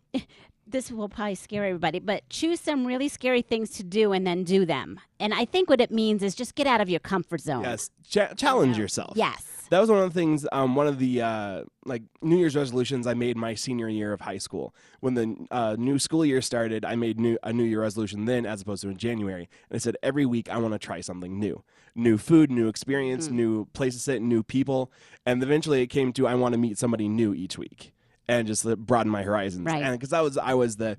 [0.73, 4.43] this will probably scare everybody, but choose some really scary things to do and then
[4.43, 4.99] do them.
[5.19, 7.63] And I think what it means is just get out of your comfort zone.
[7.63, 9.13] Yes, cha- challenge yourself.
[9.15, 9.45] Yes.
[9.69, 10.45] That was one of the things.
[10.51, 14.21] Um, one of the uh, like New Year's resolutions I made my senior year of
[14.21, 14.75] high school.
[14.99, 18.45] When the uh, new school year started, I made new a New Year resolution then,
[18.45, 19.49] as opposed to in January.
[19.69, 21.63] And I said every week I want to try something new,
[21.95, 24.91] new food, new experience, new place to sit, new people.
[25.25, 27.92] And eventually it came to I want to meet somebody new each week,
[28.27, 29.65] and just broaden my horizons.
[29.65, 29.83] Right.
[29.83, 30.97] And because I was I was the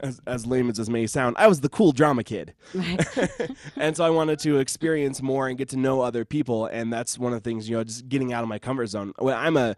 [0.00, 2.54] as, as lame as this may sound, I was the cool drama kid.
[2.74, 3.06] Right.
[3.76, 7.18] and so I wanted to experience more and get to know other people, and that's
[7.18, 9.12] one of the things, you know, just getting out of my comfort zone.
[9.18, 9.76] Well, I'm a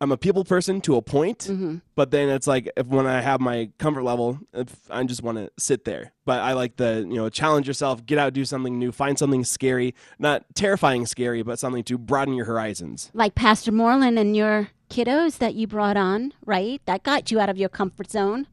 [0.00, 1.76] I'm a people person to a point, Mm-hmm.
[1.96, 5.38] but then it's like if when I have my comfort level, if I just want
[5.38, 6.12] to sit there.
[6.24, 9.42] But I like the you know challenge yourself, get out, do something new, find something
[9.44, 13.10] scary, not terrifying scary, but something to broaden your horizons.
[13.12, 16.80] Like Pastor Morlan and your kiddos that you brought on, right?
[16.86, 18.46] That got you out of your comfort zone.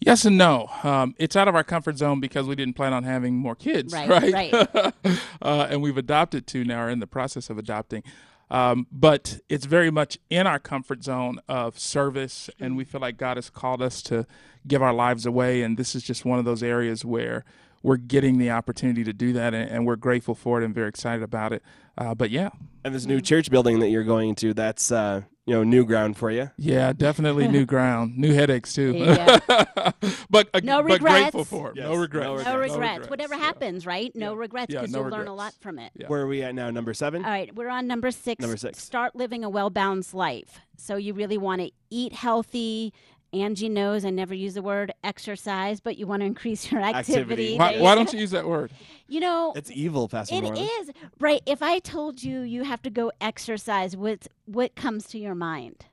[0.00, 0.68] Yes and no.
[0.82, 3.92] Um, it's out of our comfort zone because we didn't plan on having more kids,
[3.92, 4.32] Right, right?
[4.52, 4.92] right.
[5.42, 8.02] uh, and we've adopted two now, are in the process of adopting.
[8.50, 13.16] Um, but it's very much in our comfort zone of service, and we feel like
[13.16, 14.26] God has called us to
[14.66, 15.62] give our lives away.
[15.62, 17.44] And this is just one of those areas where
[17.82, 20.88] we're getting the opportunity to do that, and, and we're grateful for it and very
[20.88, 21.62] excited about it.
[21.98, 22.50] Uh, but yeah,
[22.84, 26.16] And this new church building that you're going to, that's uh, you know new ground
[26.16, 26.50] for you.
[26.56, 28.92] yeah, definitely new ground, new headaches too.
[28.94, 29.38] Yeah.
[30.30, 31.50] but uh, No but grateful regrets.
[31.50, 31.76] for it.
[31.76, 32.44] Yes, no regrets.
[32.44, 33.10] no No regrets.
[33.10, 34.14] Whatever happens, right?
[34.14, 35.92] No regrets Yeah, because no you'll learn a lot from it.
[36.06, 36.70] Where are we at now?
[36.70, 37.24] Number seven.
[37.24, 38.40] All right, we're on number six.
[38.40, 38.82] Number six.
[38.82, 40.60] Start living a well balanced life.
[40.76, 42.92] So you really want to eat healthy.
[43.34, 47.56] Angie knows I never use the word exercise, but you want to increase your activity.
[47.58, 48.70] Why, why don't you use that word?
[49.06, 50.66] You know, It's evil, Pastor it Morlan.
[50.80, 51.42] is right.
[51.44, 55.84] If I told you you have to go exercise, what what comes to your mind?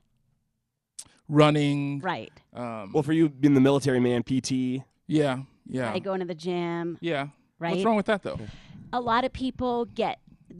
[1.28, 2.00] Running.
[2.00, 2.32] Right.
[2.54, 4.82] Um, Well, for you being the military man, PT.
[5.06, 6.96] yeah, yeah, I going to the gym.
[7.00, 7.28] yeah.
[7.58, 7.72] Right.
[7.72, 8.38] What's wrong with that though?
[8.94, 10.18] a lot of people get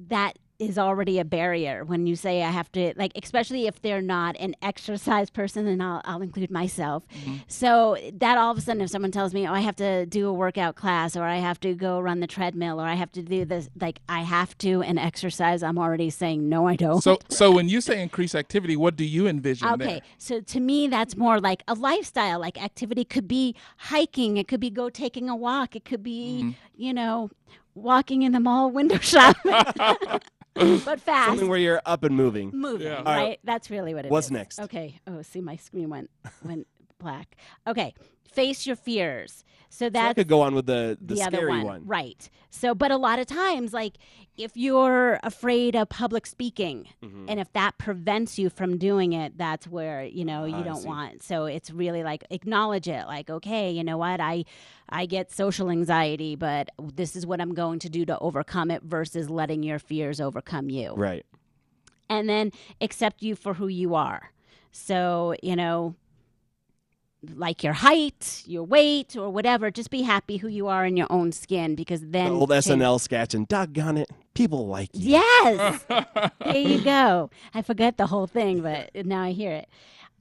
[0.09, 0.39] that
[0.69, 4.37] is already a barrier when you say I have to like especially if they're not
[4.39, 7.05] an exercise person and I'll, I'll include myself.
[7.49, 10.29] So that all of a sudden if someone tells me oh I have to do
[10.29, 13.23] a workout class or I have to go run the treadmill or I have to
[13.23, 17.03] do this like I have to and exercise I'm already saying no I don't.
[17.03, 20.01] So, so when you say increase activity, what do you envision Okay, there?
[20.19, 22.39] so to me, that's more like a lifestyle.
[22.41, 26.41] Like activity could be hiking, it could be go taking a walk, it could be,
[26.43, 26.51] Mm-hmm.
[26.77, 27.31] you know,
[27.75, 29.53] walking in the mall window shopping,
[30.85, 31.29] but fast.
[31.29, 32.51] Something where you're up and moving.
[32.53, 33.05] Moving, All right?
[33.05, 33.41] right.
[33.45, 34.13] That's really what it is.
[34.13, 34.61] What's next?
[34.61, 35.01] Okay.
[35.07, 36.11] Oh, see, my screen went
[36.45, 36.67] went
[36.99, 37.37] black.
[37.67, 37.95] Okay,
[38.33, 39.45] face your fears.
[39.69, 41.83] So So could go on with the the, the, other scary one.
[41.87, 42.29] right?
[42.51, 43.95] So, but a lot of times, like
[44.37, 47.25] if you're afraid of public speaking, Mm-hmm.
[47.29, 50.83] and if that prevents you from doing it, that's where you know you I don't
[50.83, 50.89] see.
[50.89, 51.23] want.
[51.23, 53.07] So it's really like acknowledge it.
[53.07, 54.45] Like, okay, you know what, I
[54.91, 58.83] I get social anxiety, but this is what I'm going to do to overcome it.
[58.83, 61.25] Versus letting your fears overcome you Right.
[62.11, 64.33] and then accept you for who you are.
[64.71, 65.95] So, you know,
[67.37, 71.07] like your height, your weight, or whatever, just be happy who you are in your
[71.11, 72.33] own skin because The then.
[72.33, 75.11] old change- SNL sketch and doggone it, people like you.
[75.13, 75.85] Yes.
[75.89, 77.31] there you go.
[77.55, 79.69] I forget the whole thing, but now I hear it.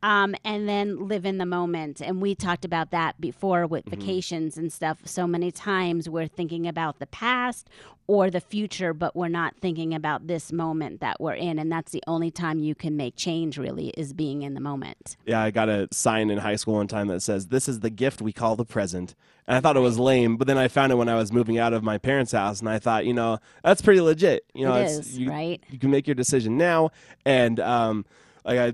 [0.03, 2.01] Um, and then live in the moment.
[2.01, 4.99] And we talked about that before with vacations and stuff.
[5.05, 7.69] So many times we're thinking about the past
[8.07, 11.59] or the future, but we're not thinking about this moment that we're in.
[11.59, 15.15] And that's the only time you can make change, really, is being in the moment.
[15.25, 17.89] Yeah, I got a sign in high school one time that says, This is the
[17.89, 19.15] gift we call the present.
[19.47, 21.57] And I thought it was lame, but then I found it when I was moving
[21.57, 24.45] out of my parents' house, and I thought, you know, that's pretty legit.
[24.53, 25.63] You know, It it's, is, you, right?
[25.69, 26.91] You can make your decision now.
[27.25, 28.05] And um,
[28.43, 28.73] like I,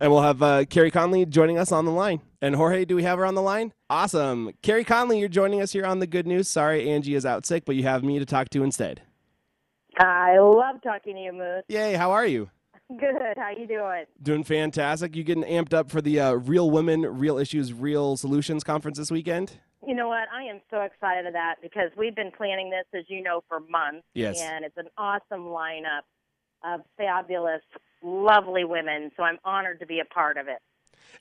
[0.00, 2.20] And we'll have uh, Carey Conley joining us on the line.
[2.40, 3.72] And Jorge, do we have her on the line?
[3.88, 4.50] Awesome.
[4.62, 6.48] Carey Conley, you're joining us here on the Good News.
[6.48, 9.02] Sorry Angie is out sick, but you have me to talk to instead.
[9.98, 11.62] I love talking to you, Moose.
[11.68, 12.50] Yay, how are you?
[12.98, 13.38] Good.
[13.38, 14.04] How you doing?
[14.22, 15.16] Doing fantastic.
[15.16, 19.10] You getting amped up for the uh, Real Women, Real Issues, Real Solutions conference this
[19.10, 19.52] weekend?
[19.86, 20.28] You know what?
[20.32, 23.60] I am so excited of that because we've been planning this, as you know, for
[23.60, 24.06] months.
[24.14, 24.40] Yes.
[24.40, 26.02] And it's an awesome lineup
[26.64, 27.62] of fabulous,
[28.02, 29.10] lovely women.
[29.16, 30.58] So I'm honored to be a part of it.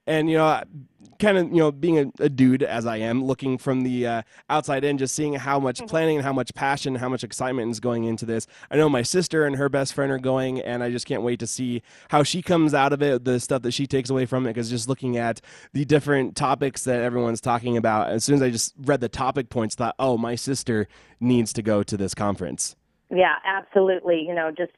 [0.08, 0.62] And you know
[1.20, 4.22] kind of you know being a, a dude as i am looking from the uh,
[4.50, 7.80] outside in just seeing how much planning and how much passion how much excitement is
[7.80, 8.48] going into this.
[8.70, 11.40] I know my sister and her best friend are going and i just can't wait
[11.40, 14.46] to see how she comes out of it the stuff that she takes away from
[14.46, 15.42] it because just looking at
[15.74, 19.50] the different topics that everyone's talking about as soon as i just read the topic
[19.50, 20.88] points thought oh my sister
[21.22, 22.76] needs to go to this conference.
[23.10, 24.26] Yeah, absolutely.
[24.28, 24.72] You know, just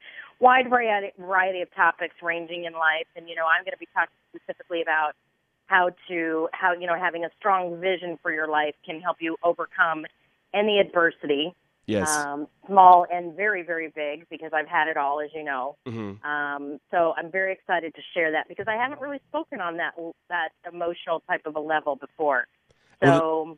[0.44, 3.08] wide variety, variety of topics ranging in life.
[3.16, 5.14] And, you know, I'm going to be talking specifically about
[5.68, 9.38] how to, how, you know, having a strong vision for your life can help you
[9.42, 10.06] overcome
[10.54, 11.56] any adversity.
[11.86, 12.10] Yes.
[12.10, 15.76] Um, small and very, very big, because I've had it all, as you know.
[15.86, 16.24] Mhm.
[16.24, 19.94] Um, so I'm very excited to share that because I haven't really spoken on that
[20.30, 22.48] that emotional type of a level before.
[23.02, 23.58] So Well,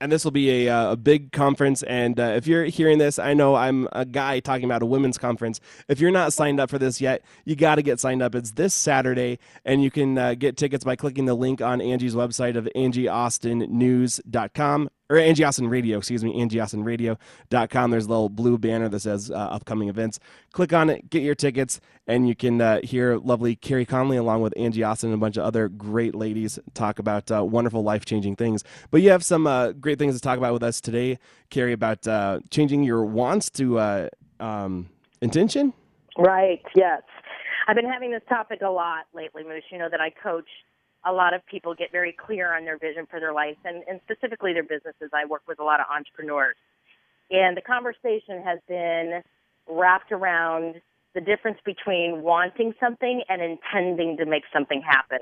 [0.00, 1.82] and this will be a, uh, a big conference.
[1.84, 5.18] And uh, if you're hearing this, I know I'm a guy talking about a women's
[5.18, 5.60] conference.
[5.88, 8.34] If you're not signed up for this yet, you got to get signed up.
[8.34, 12.14] It's this Saturday, and you can uh, get tickets by clicking the link on Angie's
[12.14, 17.90] website of angieaustinnews.com or Angie Austin Radio, excuse me, angieaustinradio.com.
[17.90, 20.18] There's a little blue banner that says uh, upcoming events.
[20.52, 24.42] Click on it, get your tickets, and you can uh, hear lovely Carey Conley along
[24.42, 28.04] with Angie Austin and a bunch of other great ladies talk about uh, wonderful, life
[28.04, 28.64] changing things.
[28.90, 31.18] But you have some uh, great things to talk about with us today,
[31.50, 34.08] Carey, about uh, changing your wants to uh,
[34.40, 34.88] um,
[35.20, 35.72] intention.
[36.18, 37.02] Right, yes.
[37.68, 39.64] I've been having this topic a lot lately, Moose.
[39.70, 40.48] You know that I coach
[41.06, 44.00] a lot of people get very clear on their vision for their life and, and
[44.04, 45.10] specifically their businesses.
[45.14, 46.56] I work with a lot of entrepreneurs.
[47.30, 49.22] And the conversation has been
[49.68, 50.80] wrapped around
[51.14, 55.20] the difference between wanting something and intending to make something happen.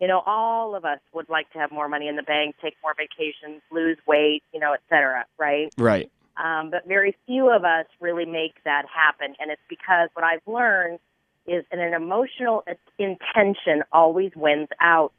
[0.00, 2.76] You know, all of us would like to have more money in the bank, take
[2.82, 5.72] more vacations, lose weight, you know, et cetera, right?
[5.78, 6.10] Right.
[6.36, 9.34] um, but very few of us really make that happen.
[9.38, 10.98] And it's because what I've learned
[11.46, 12.64] is that an emotional
[12.98, 15.12] intention always wins out.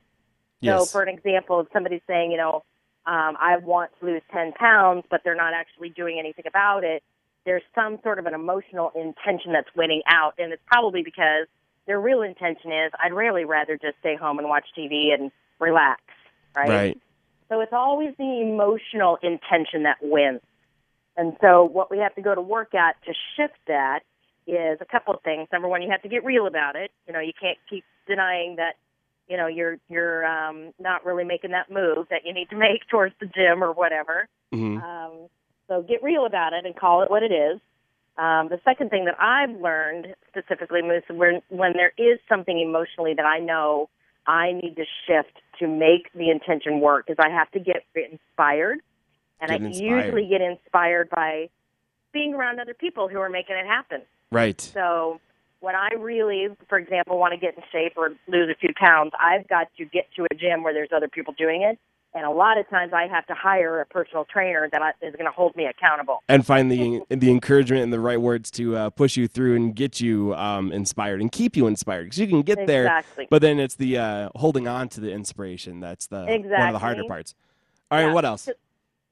[0.63, 0.91] So, Yes.
[0.91, 2.63] for an example, if somebody's saying, you know,
[3.05, 7.03] um, I want to lose 10 pounds, but they're not actually doing anything about it,
[7.45, 10.34] there's some sort of an emotional intention that's winning out.
[10.39, 11.47] And it's probably because
[11.86, 16.01] their real intention is, I'd really rather just stay home and watch TV and relax,
[16.55, 16.69] right?
[16.69, 17.01] Right.
[17.49, 20.41] So it's always the emotional intention that wins.
[21.15, 23.99] And so what we have to go to work at to shift that
[24.47, 25.47] is a couple of things.
[25.51, 26.91] Number one, you have to get real about it.
[27.07, 28.75] You know, you can't keep denying that,
[29.27, 32.87] you know, you're you're um, not really making that move that you need to make
[32.89, 34.27] towards the gym or whatever.
[34.53, 34.81] Mhm.
[34.81, 35.29] Um,
[35.67, 37.59] so get real about it and call it what it is.
[38.17, 43.13] Um, the second thing that I've learned specifically, Moose, when when there is something emotionally
[43.15, 43.89] that I know
[44.25, 48.79] I need to shift to make the intention work, is I have to get inspired,
[49.41, 51.49] and Get I usually get inspired by
[52.16, 54.01] being around other people who are making it happen.
[54.32, 54.59] Right.
[54.59, 55.20] So
[55.59, 59.11] when I really, for example, want to get in shape or lose a few pounds,
[59.20, 61.78] I've got to get to a gym where there's other people doing it
[62.13, 65.26] And a lot of times I have to hire a personal trainer that is going
[65.26, 66.18] to hold me accountable.
[66.30, 69.76] and find the the encouragement and the right words to uh, push you through and
[69.76, 73.59] get you um, inspired and keep you inspired because you can get there but then
[73.59, 76.22] it's the uh, holding on to the inspiration that's the
[76.59, 77.36] one of the harder parts
[77.91, 78.13] all right Yeah.
[78.13, 78.47] what else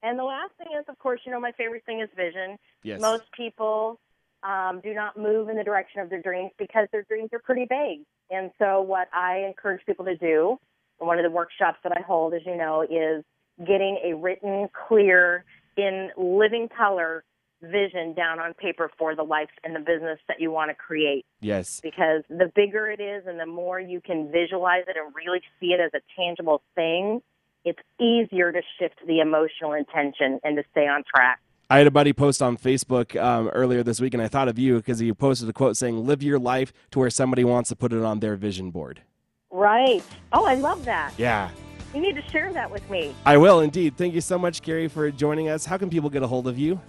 [0.04, 2.58] And the last thing is, of course, you know, my favorite thing is vision.
[2.84, 3.02] Yes.
[3.02, 4.00] Most people
[4.44, 7.66] um, do not move in the direction of their dreams because their dreams are pretty
[7.66, 8.02] vague.
[8.30, 10.58] And so, what I encourage people to do,
[11.00, 13.24] and one of the workshops that I hold, as you know, is
[13.60, 15.46] getting a written, clear,
[15.78, 17.24] in living color
[17.62, 21.26] vision down on paper for the life and the business that you want to create
[21.40, 25.40] yes because the bigger it is and the more you can visualize it and really
[25.62, 27.22] see it as a tangible thing,
[27.66, 31.40] it's easier to shift the emotional intention and to stay on track.
[31.70, 34.60] I had a buddy post on Facebook um, earlier this week, and I thought of
[34.60, 37.76] you because he posted a quote saying, "Live your life to where somebody wants to
[37.76, 39.02] put it on their vision board."
[39.50, 40.04] Right.
[40.34, 41.14] Oh, I love that.
[41.18, 41.50] Yeah,
[41.94, 43.16] You need to share that with me.
[43.26, 43.96] I will indeed.
[43.98, 45.66] Thank you so much, Carey, for joining us.
[45.66, 46.82] How can people get a hold of you?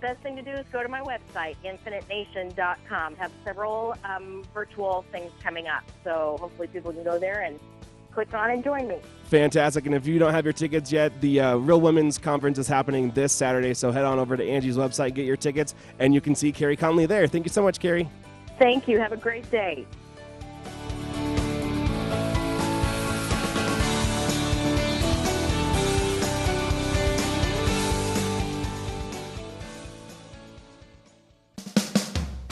[0.00, 3.16] Best thing to do is go to my website, infinitenation.com.
[3.16, 5.84] Have several um, virtual things coming up.
[6.04, 7.60] So hopefully people can go there and
[8.12, 8.98] click on and join me.
[9.24, 9.86] Fantastic.
[9.86, 13.10] And if you don't have your tickets yet, the uh, Real Women's Conference is happening
[13.12, 13.74] this Saturday.
[13.74, 16.76] So head on over to Angie's website, get your tickets, and you can see Carey
[16.76, 17.26] Conley there.
[17.26, 18.08] Thank you so much, Carey.
[18.58, 18.98] Thank you.
[18.98, 19.86] Have a great day.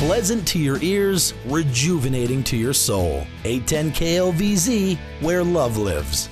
[0.08, 3.26] Pleasant to your ears, rejuvenating to your soul.
[3.44, 6.30] 810 KLVZ, where love lives.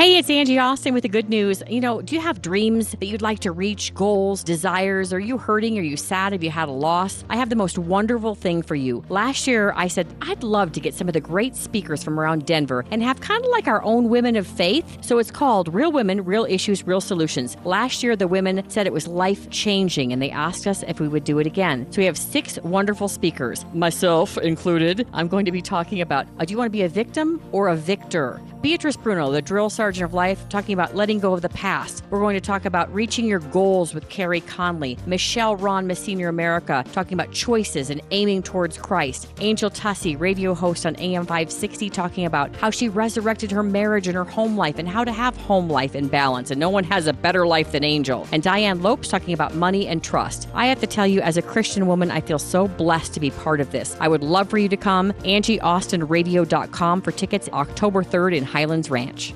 [0.00, 1.62] Hey, it's Angie Austin with the good news.
[1.68, 5.12] You know, do you have dreams that you'd like to reach, goals, desires?
[5.12, 5.78] Are you hurting?
[5.78, 6.32] Are you sad?
[6.32, 7.22] Have you had a loss?
[7.28, 9.04] I have the most wonderful thing for you.
[9.10, 12.46] Last year, I said I'd love to get some of the great speakers from around
[12.46, 15.04] Denver and have kind of like our own women of faith.
[15.04, 17.58] So it's called Real Women, Real Issues, Real Solutions.
[17.66, 21.08] Last year, the women said it was life changing and they asked us if we
[21.08, 21.86] would do it again.
[21.92, 25.06] So we have six wonderful speakers, myself included.
[25.12, 27.68] I'm going to be talking about uh, do you want to be a victim or
[27.68, 28.40] a victor?
[28.62, 32.04] Beatrice Bruno, the drill sergeant of life, talking about letting go of the past.
[32.10, 34.96] We're going to talk about reaching your goals with Carey Conley.
[35.06, 39.26] Michelle Ron, Miss Senior America, talking about choices and aiming towards Christ.
[39.40, 44.14] Angel Tussey, radio host on AM 560, talking about how she resurrected her marriage and
[44.14, 46.52] her home life and how to have home life in balance.
[46.52, 48.28] And no one has a better life than Angel.
[48.30, 50.48] And Diane Lopes talking about money and trust.
[50.54, 53.30] I have to tell you, as a Christian woman, I feel so blessed to be
[53.30, 53.96] part of this.
[54.00, 55.12] I would love for you to come.
[55.24, 59.34] AngieAustinRadio.com for tickets October 3rd in Highlands Ranch.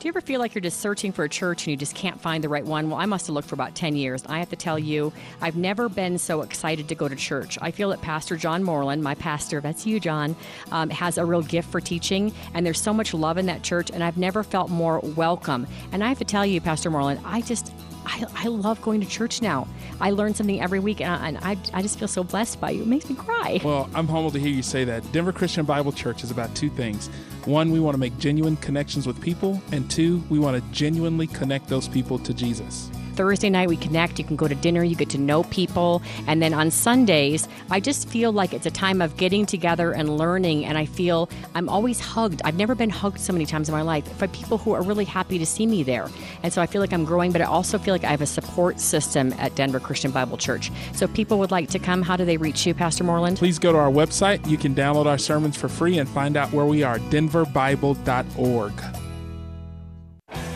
[0.00, 2.18] Do you ever feel like you're just searching for a church and you just can't
[2.18, 2.88] find the right one?
[2.88, 4.24] Well, I must have looked for about 10 years.
[4.24, 7.58] I have to tell you, I've never been so excited to go to church.
[7.60, 10.36] I feel that Pastor John Morlan, my pastor, that's you, John,
[10.72, 13.90] um, has a real gift for teaching, and there's so much love in that church,
[13.90, 15.66] and I've never felt more welcome.
[15.92, 17.70] And I have to tell you, Pastor Morlan, I just.
[18.06, 19.68] I, I love going to church now.
[20.00, 22.70] I learn something every week, and I, and I, I just feel so blessed by
[22.70, 22.82] you.
[22.82, 23.60] It makes me cry.
[23.62, 25.10] Well, I'm humbled to hear you say that.
[25.12, 27.08] Denver Christian Bible Church is about two things.
[27.44, 31.26] One, we want to make genuine connections with people, and two, we want to genuinely
[31.26, 32.90] connect those people to Jesus.
[33.20, 34.18] Thursday night we connect.
[34.18, 36.00] You can go to dinner, you get to know people.
[36.26, 40.16] And then on Sundays, I just feel like it's a time of getting together and
[40.16, 40.64] learning.
[40.64, 42.40] And I feel I'm always hugged.
[42.46, 45.04] I've never been hugged so many times in my life by people who are really
[45.04, 46.08] happy to see me there.
[46.42, 48.26] And so I feel like I'm growing, but I also feel like I have a
[48.26, 50.72] support system at Denver Christian Bible Church.
[50.94, 53.36] So if people would like to come, how do they reach you, Pastor Morlan?
[53.36, 54.48] Please go to our website.
[54.48, 58.99] You can download our sermons for free and find out where we are denverbible.org.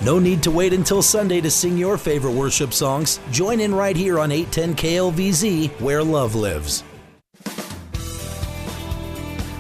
[0.05, 3.21] No need to wait until Sunday to sing your favorite worship songs.
[3.31, 6.85] Join in right here on 810 KLVZ, where love lives.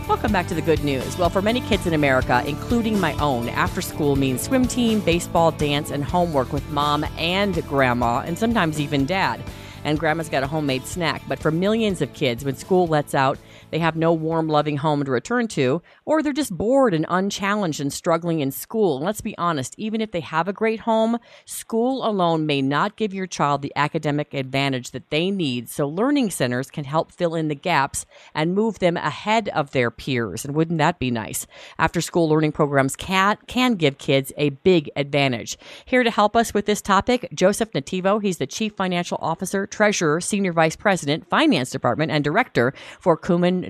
[0.07, 1.17] Welcome back to the good news.
[1.17, 5.51] Well, for many kids in America, including my own, after school means swim team, baseball,
[5.51, 9.43] dance, and homework with mom and grandma, and sometimes even dad.
[9.83, 11.23] And grandma's got a homemade snack.
[11.27, 13.39] But for millions of kids, when school lets out,
[13.71, 17.81] they have no warm, loving home to return to, or they're just bored and unchallenged
[17.81, 18.97] and struggling in school.
[18.97, 22.97] And let's be honest, even if they have a great home, school alone may not
[22.97, 25.69] give your child the academic advantage that they need.
[25.69, 29.91] So, learning centers can help fill in the gaps and move them ahead of their
[29.91, 30.45] peers.
[30.45, 31.47] And wouldn't that be nice?
[31.79, 35.59] After school learning programs can, can give kids a big advantage.
[35.85, 38.23] Here to help us with this topic, Joseph Native.
[38.23, 43.17] He's the Chief Financial Officer, Treasurer, Senior Vice President, Finance Department, and Director for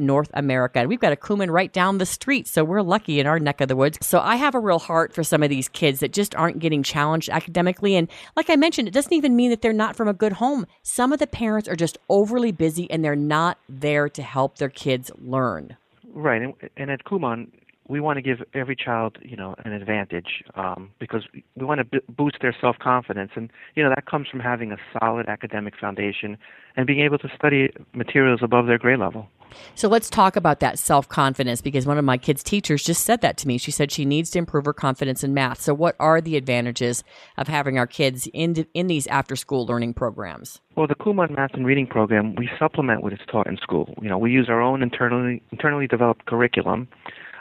[0.01, 0.79] North America.
[0.79, 3.61] And we've got a Kumon right down the street, so we're lucky in our neck
[3.61, 3.99] of the woods.
[4.01, 6.83] So I have a real heart for some of these kids that just aren't getting
[6.83, 7.97] challenged academically.
[7.97, 10.67] And like I mentioned, it doesn't even mean that they're not from a good home.
[10.83, 14.69] Some of the parents are just overly busy and they're not there to help their
[14.69, 15.77] kids learn.
[16.13, 17.49] Right, and, and at Kumon,
[17.89, 21.85] we want to give every child, you know, an advantage um, because we want to
[21.85, 26.37] b- boost their self-confidence, and you know that comes from having a solid academic foundation
[26.77, 29.29] and being able to study materials above their grade level.
[29.75, 33.21] So let's talk about that self confidence because one of my kids' teachers just said
[33.21, 33.59] that to me.
[33.59, 35.61] She said she needs to improve her confidence in math.
[35.61, 37.05] So, what are the advantages
[37.37, 40.61] of having our kids in in these after school learning programs?
[40.77, 43.95] Well, the Kumon Math and Reading program we supplement what is taught in school.
[44.01, 46.89] You know, we use our own internally internally developed curriculum,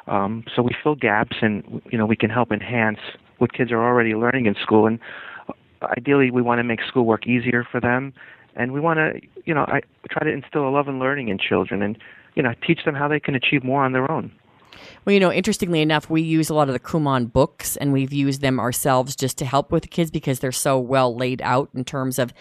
[0.08, 3.00] um, so we fill gaps and you know we can help enhance
[3.38, 4.88] what kids are already learning in school.
[4.88, 5.00] And
[5.48, 8.14] uh, ideally, we want to make schoolwork easier for them
[8.56, 11.38] and we want to you know i try to instill a love and learning in
[11.38, 11.98] children and
[12.36, 14.32] you know teach them how they can achieve more on their own
[15.06, 18.14] well, you know, interestingly enough, we use a lot of the Kumon books and we've
[18.14, 21.70] used them ourselves just to help with the kids because they're so well laid out
[21.74, 22.34] in terms of,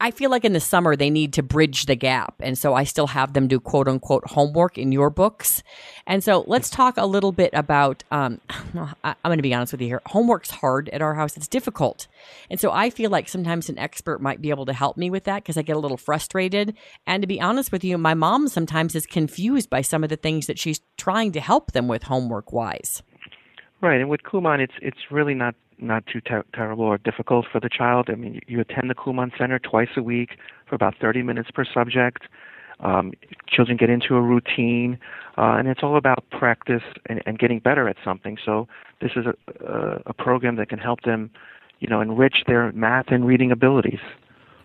[0.00, 2.34] I feel like in the summer they need to bridge the gap.
[2.40, 5.62] And so I still have them do quote unquote homework in your books.
[6.10, 8.40] And so let's talk a little bit about, um,
[9.04, 10.02] I'm going to be honest with you here.
[10.06, 11.36] Homework's hard at our house.
[11.36, 12.08] It's difficult.
[12.50, 15.22] And so I feel like sometimes an expert might be able to help me with
[15.24, 16.76] that because I get a little frustrated.
[17.06, 20.16] And to be honest with you, my mom sometimes is confused by some of the
[20.16, 23.04] things that she's trying to help them with homework wise.
[23.80, 27.60] Right, and with Kumon, it's it's really not not too ter- terrible or difficult for
[27.60, 28.10] the child.
[28.10, 30.36] I mean, you attend the Kumon Center twice a week
[30.68, 32.24] for about 30 minutes per subject.
[32.82, 33.12] Um,
[33.46, 34.98] children get into a routine,
[35.36, 38.38] uh, and it's all about practice and, and getting better at something.
[38.44, 38.68] So
[39.00, 41.30] this is a, a, a program that can help them,
[41.80, 44.00] you know, enrich their math and reading abilities.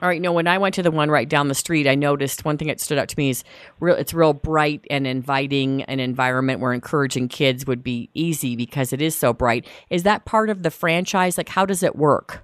[0.02, 0.22] All right.
[0.22, 2.68] No, when I went to the one right down the street, I noticed one thing
[2.68, 3.44] that stood out to me is
[3.80, 3.96] real.
[3.96, 9.02] It's real bright and inviting an environment where encouraging kids would be easy because it
[9.02, 9.66] is so bright.
[9.90, 11.38] Is that part of the franchise?
[11.38, 12.44] Like, how does it work?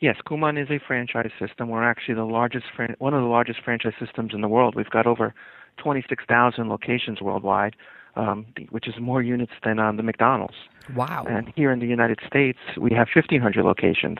[0.00, 1.70] Yes, Kumon is a franchise system.
[1.70, 4.76] We're actually the largest, fran- one of the largest franchise systems in the world.
[4.76, 5.34] We've got over
[5.78, 7.74] 26,000 locations worldwide,
[8.14, 10.54] um, which is more units than um, the McDonald's.
[10.94, 11.24] Wow.
[11.28, 14.18] And here in the United States, we have 1,500 locations.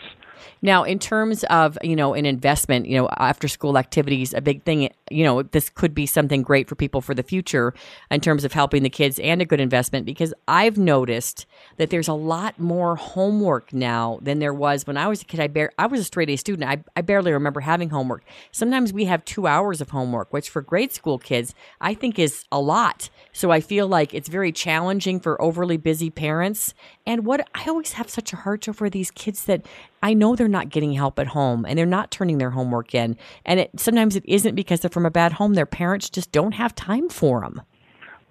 [0.62, 4.62] Now, in terms of you know an investment, you know after school activities, a big
[4.62, 4.90] thing.
[5.10, 7.74] You know this could be something great for people for the future
[8.10, 11.46] in terms of helping the kids and a good investment because I've noticed
[11.76, 15.40] that there's a lot more homework now than there was when I was a kid.
[15.40, 16.68] I bar- I was a straight A student.
[16.68, 18.24] I, I barely remember having homework.
[18.52, 22.44] Sometimes we have two hours of homework, which for grade school kids I think is
[22.52, 23.10] a lot.
[23.32, 26.57] So I feel like it's very challenging for overly busy parents.
[27.06, 29.66] And what I always have such a heart over these kids that
[30.02, 33.16] I know they're not getting help at home and they're not turning their homework in.
[33.44, 35.54] And it, sometimes it isn't because they're from a bad home.
[35.54, 37.62] Their parents just don't have time for them.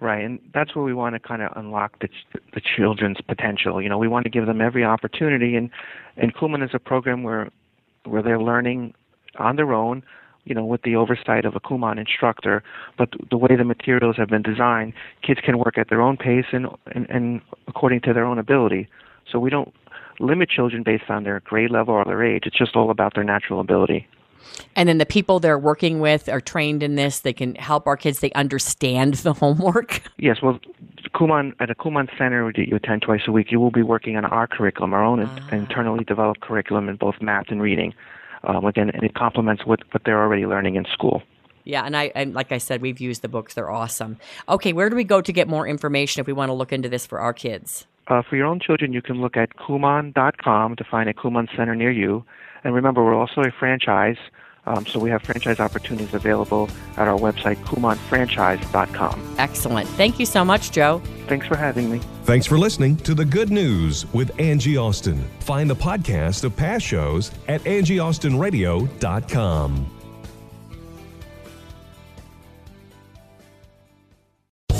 [0.00, 2.08] Right, and that's where we want to kind of unlock the
[2.54, 3.82] the children's potential.
[3.82, 5.70] You know, we want to give them every opportunity, and
[6.16, 7.50] and Kumon is a program where
[8.04, 8.94] where they're learning
[9.38, 10.04] on their own.
[10.48, 12.62] You know, with the oversight of a Kumon instructor,
[12.96, 16.46] but the way the materials have been designed, kids can work at their own pace
[16.52, 18.88] and and, and according to their own ability.
[19.30, 19.74] So we don't
[20.20, 22.44] limit children based on their grade level or their age.
[22.46, 24.08] It's just all about their natural ability.
[24.76, 27.20] And then the people they're working with are trained in this.
[27.20, 28.20] They can help our kids.
[28.20, 30.02] They understand the homework.
[30.20, 30.58] Yes, well,
[31.14, 34.16] Kumon at a Kumon center that you attend twice a week, you will be working
[34.16, 35.48] on our curriculum, our own ah.
[35.52, 37.94] internally developed curriculum in both math and reading.
[38.44, 41.22] Um, again, and it complements what, what they're already learning in school.
[41.64, 44.16] Yeah, and I and like I said, we've used the books; they're awesome.
[44.48, 46.88] Okay, where do we go to get more information if we want to look into
[46.88, 47.86] this for our kids?
[48.06, 51.74] Uh, for your own children, you can look at Kumon.com to find a Kumon center
[51.74, 52.24] near you.
[52.64, 54.16] And remember, we're also a franchise,
[54.68, 59.34] um, so we have franchise opportunities available at our website, KumonFranchise.com.
[59.38, 59.88] Excellent.
[59.90, 61.00] Thank you so much, Joe.
[61.26, 62.00] Thanks for having me.
[62.24, 65.24] Thanks for listening to The Good News with Angie Austin.
[65.40, 69.97] Find the podcast of past shows at AngieAustinRadio.com.